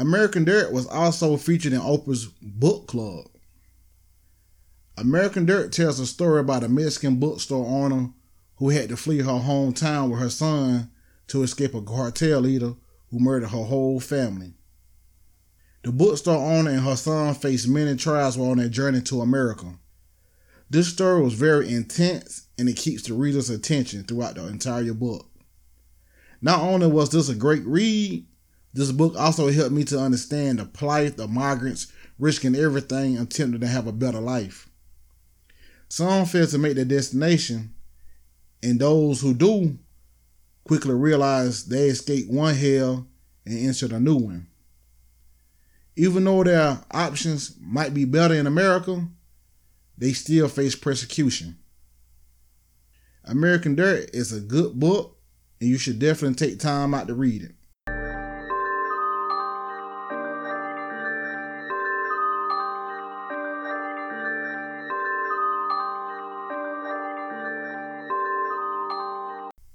American 0.00 0.44
Dirt 0.44 0.72
was 0.72 0.88
also 0.88 1.36
featured 1.36 1.72
in 1.72 1.80
Oprah's 1.80 2.26
book 2.42 2.88
club. 2.88 3.26
American 4.98 5.46
Dirt 5.46 5.70
tells 5.70 6.00
a 6.00 6.06
story 6.06 6.40
about 6.40 6.64
a 6.64 6.68
Mexican 6.68 7.20
bookstore 7.20 7.64
owner 7.64 8.10
who 8.56 8.70
had 8.70 8.88
to 8.88 8.96
flee 8.96 9.20
her 9.20 9.30
hometown 9.30 10.10
with 10.10 10.18
her 10.18 10.30
son 10.30 10.90
to 11.28 11.44
escape 11.44 11.72
a 11.72 11.80
cartel 11.80 12.40
leader 12.40 12.74
who 13.10 13.18
murdered 13.18 13.50
her 13.50 13.64
whole 13.64 14.00
family. 14.00 14.54
The 15.82 15.92
bookstore 15.92 16.36
owner 16.36 16.70
and 16.70 16.80
her 16.80 16.96
son 16.96 17.34
faced 17.34 17.68
many 17.68 17.96
trials 17.96 18.36
while 18.36 18.50
on 18.50 18.58
their 18.58 18.68
journey 18.68 19.00
to 19.02 19.20
America. 19.20 19.78
This 20.68 20.88
story 20.88 21.22
was 21.22 21.34
very 21.34 21.72
intense 21.72 22.48
and 22.58 22.68
it 22.68 22.76
keeps 22.76 23.02
the 23.04 23.14
reader's 23.14 23.50
attention 23.50 24.02
throughout 24.02 24.34
the 24.34 24.48
entire 24.48 24.94
book. 24.94 25.30
Not 26.42 26.60
only 26.60 26.88
was 26.88 27.10
this 27.10 27.28
a 27.28 27.34
great 27.34 27.64
read, 27.64 28.26
this 28.74 28.92
book 28.92 29.14
also 29.16 29.50
helped 29.50 29.72
me 29.72 29.84
to 29.84 29.98
understand 29.98 30.58
the 30.58 30.64
plight 30.64 31.18
of 31.18 31.30
migrants 31.30 31.86
risking 32.18 32.54
everything 32.54 33.16
attempting 33.16 33.60
to 33.60 33.66
have 33.66 33.86
a 33.86 33.92
better 33.92 34.20
life. 34.20 34.68
Some 35.88 36.26
fail 36.26 36.46
to 36.48 36.58
make 36.58 36.74
their 36.74 36.84
destination, 36.84 37.74
and 38.62 38.80
those 38.80 39.20
who 39.20 39.34
do 39.34 39.78
quickly 40.66 40.94
realize 40.94 41.64
they 41.64 41.88
escaped 41.88 42.30
one 42.30 42.54
hell 42.54 43.06
and 43.44 43.58
entered 43.58 43.92
a 43.92 44.00
new 44.00 44.16
one. 44.16 44.46
Even 45.96 46.24
though 46.24 46.44
their 46.44 46.80
options 46.90 47.56
might 47.60 47.94
be 47.94 48.04
better 48.04 48.34
in 48.34 48.46
America, 48.46 49.06
they 49.96 50.12
still 50.12 50.48
face 50.48 50.74
persecution. 50.74 51.56
American 53.24 53.74
Dirt 53.74 54.10
is 54.12 54.32
a 54.32 54.40
good 54.40 54.78
book, 54.78 55.18
and 55.60 55.70
you 55.70 55.78
should 55.78 55.98
definitely 55.98 56.34
take 56.34 56.58
time 56.58 56.94
out 56.94 57.08
to 57.08 57.14
read 57.14 57.42
it. 57.42 57.54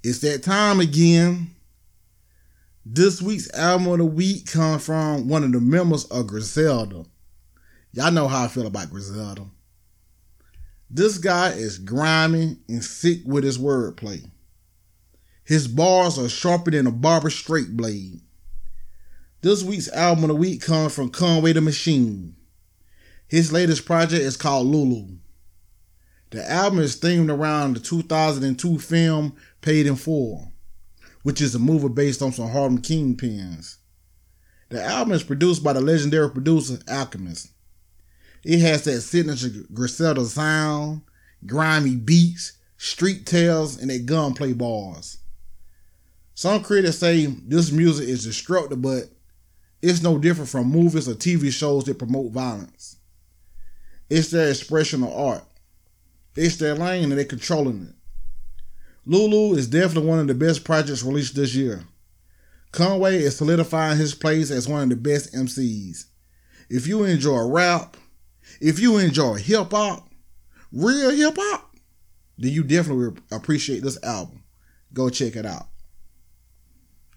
It's 0.04 0.18
that 0.20 0.42
time 0.42 0.80
again. 0.80 1.54
This 2.84 3.22
week's 3.22 3.52
album 3.54 3.86
of 3.86 3.98
the 3.98 4.04
week 4.04 4.50
comes 4.50 4.84
from 4.84 5.28
one 5.28 5.44
of 5.44 5.52
the 5.52 5.60
members 5.60 6.04
of 6.06 6.26
Griselda. 6.26 7.04
Y'all 7.92 8.10
know 8.10 8.26
how 8.26 8.44
I 8.44 8.48
feel 8.48 8.66
about 8.66 8.90
Griselda. 8.90 9.46
This 10.90 11.18
guy 11.18 11.50
is 11.50 11.78
grimy 11.78 12.56
and 12.68 12.82
sick 12.82 13.20
with 13.24 13.44
his 13.44 13.58
wordplay. 13.58 14.28
His 15.44 15.68
bars 15.68 16.18
are 16.18 16.28
sharper 16.28 16.72
than 16.72 16.88
a 16.88 16.92
barber 16.92 17.30
straight 17.30 17.76
blade. 17.76 18.20
This 19.40 19.62
week's 19.62 19.88
album 19.90 20.24
of 20.24 20.28
the 20.28 20.34
week 20.34 20.62
comes 20.62 20.94
from 20.94 21.10
Conway 21.10 21.52
the 21.52 21.60
Machine. 21.60 22.34
His 23.28 23.52
latest 23.52 23.86
project 23.86 24.22
is 24.22 24.36
called 24.36 24.66
Lulu. 24.66 25.16
The 26.32 26.50
album 26.50 26.78
is 26.78 26.96
themed 26.96 27.30
around 27.30 27.76
the 27.76 27.80
2002 27.80 28.78
film 28.78 29.36
Paid 29.60 29.86
in 29.86 29.96
Full, 29.96 30.50
which 31.22 31.42
is 31.42 31.54
a 31.54 31.58
movie 31.58 31.90
based 31.90 32.22
on 32.22 32.32
some 32.32 32.48
Harlem 32.48 32.80
kingpins. 32.80 33.76
The 34.70 34.82
album 34.82 35.12
is 35.12 35.22
produced 35.22 35.62
by 35.62 35.74
the 35.74 35.82
legendary 35.82 36.30
producer 36.30 36.78
Alchemist. 36.88 37.50
It 38.44 38.60
has 38.60 38.82
that 38.84 39.02
signature 39.02 39.50
Griselda 39.74 40.24
sound, 40.24 41.02
grimy 41.44 41.96
beats, 41.96 42.52
street 42.78 43.26
tales, 43.26 43.78
and 43.78 43.90
that 43.90 44.06
gunplay 44.06 44.54
bars. 44.54 45.18
Some 46.32 46.62
critics 46.62 46.96
say 46.96 47.26
this 47.26 47.70
music 47.70 48.08
is 48.08 48.24
destructive, 48.24 48.80
but 48.80 49.10
it's 49.82 50.02
no 50.02 50.16
different 50.16 50.48
from 50.48 50.70
movies 50.70 51.10
or 51.10 51.14
TV 51.14 51.52
shows 51.52 51.84
that 51.84 51.98
promote 51.98 52.32
violence. 52.32 52.96
It's 54.08 54.30
their 54.30 54.48
expression 54.48 55.02
of 55.02 55.12
art. 55.12 55.44
It's 56.34 56.56
their 56.56 56.74
lane 56.74 57.04
and 57.04 57.12
they're 57.12 57.24
controlling 57.24 57.88
it. 57.88 57.94
Lulu 59.04 59.56
is 59.56 59.66
definitely 59.66 60.08
one 60.08 60.20
of 60.20 60.28
the 60.28 60.34
best 60.34 60.64
projects 60.64 61.02
released 61.02 61.34
this 61.34 61.54
year. 61.54 61.84
Conway 62.70 63.18
is 63.18 63.36
solidifying 63.36 63.98
his 63.98 64.14
place 64.14 64.50
as 64.50 64.68
one 64.68 64.84
of 64.84 64.88
the 64.88 64.96
best 64.96 65.34
MCs. 65.34 66.04
If 66.70 66.86
you 66.86 67.04
enjoy 67.04 67.46
rap, 67.46 67.96
if 68.60 68.78
you 68.78 68.98
enjoy 68.98 69.34
hip 69.34 69.72
hop, 69.72 70.08
real 70.72 71.10
hip 71.10 71.36
hop, 71.38 71.76
then 72.38 72.52
you 72.52 72.62
definitely 72.62 73.20
appreciate 73.30 73.82
this 73.82 74.02
album. 74.02 74.42
Go 74.92 75.10
check 75.10 75.36
it 75.36 75.44
out. 75.44 75.66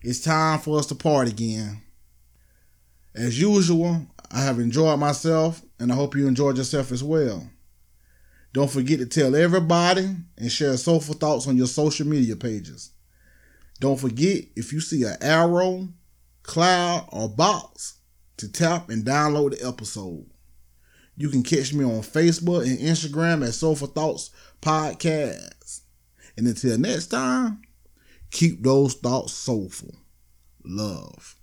It's 0.02 0.20
time 0.20 0.60
for 0.60 0.78
us 0.78 0.88
to 0.88 0.96
part 0.96 1.30
again. 1.30 1.82
As 3.16 3.40
usual, 3.40 4.08
I 4.30 4.42
have 4.42 4.60
enjoyed 4.60 5.00
myself, 5.00 5.62
and 5.80 5.92
I 5.92 5.96
hope 5.96 6.16
you 6.16 6.28
enjoyed 6.28 6.58
yourself 6.58 6.92
as 6.92 7.04
well. 7.04 7.50
Don't 8.56 8.72
forget 8.72 9.00
to 9.00 9.06
tell 9.06 9.36
everybody 9.36 10.16
and 10.38 10.50
share 10.50 10.78
soulful 10.78 11.16
thoughts 11.16 11.46
on 11.46 11.58
your 11.58 11.68
social 11.68 12.08
media 12.08 12.38
pages. 12.38 12.92
Don't 13.82 14.00
forget 14.00 14.46
if 14.56 14.72
you 14.72 14.80
see 14.80 15.04
an 15.04 15.18
arrow, 15.20 15.90
cloud, 16.42 17.10
or 17.12 17.28
box 17.28 17.98
to 18.38 18.50
tap 18.50 18.90
and 18.90 19.04
download 19.04 19.60
the 19.60 19.68
episode. 19.68 20.26
You 21.18 21.28
can 21.28 21.44
catch 21.44 21.74
me 21.74 21.84
on 21.84 22.00
Facebook 22.00 22.66
and 22.66 22.80
Instagram 22.80 23.46
at 23.46 23.56
Soulful 23.56 23.90
Thoughts 23.90 24.30
Podcast. 24.62 25.82
And 26.38 26.48
until 26.48 26.78
next 26.78 27.08
time, 27.08 27.62
keep 28.32 28.64
those 28.64 28.94
thoughts 28.94 29.34
soulful. 29.34 29.96
Love. 30.64 31.36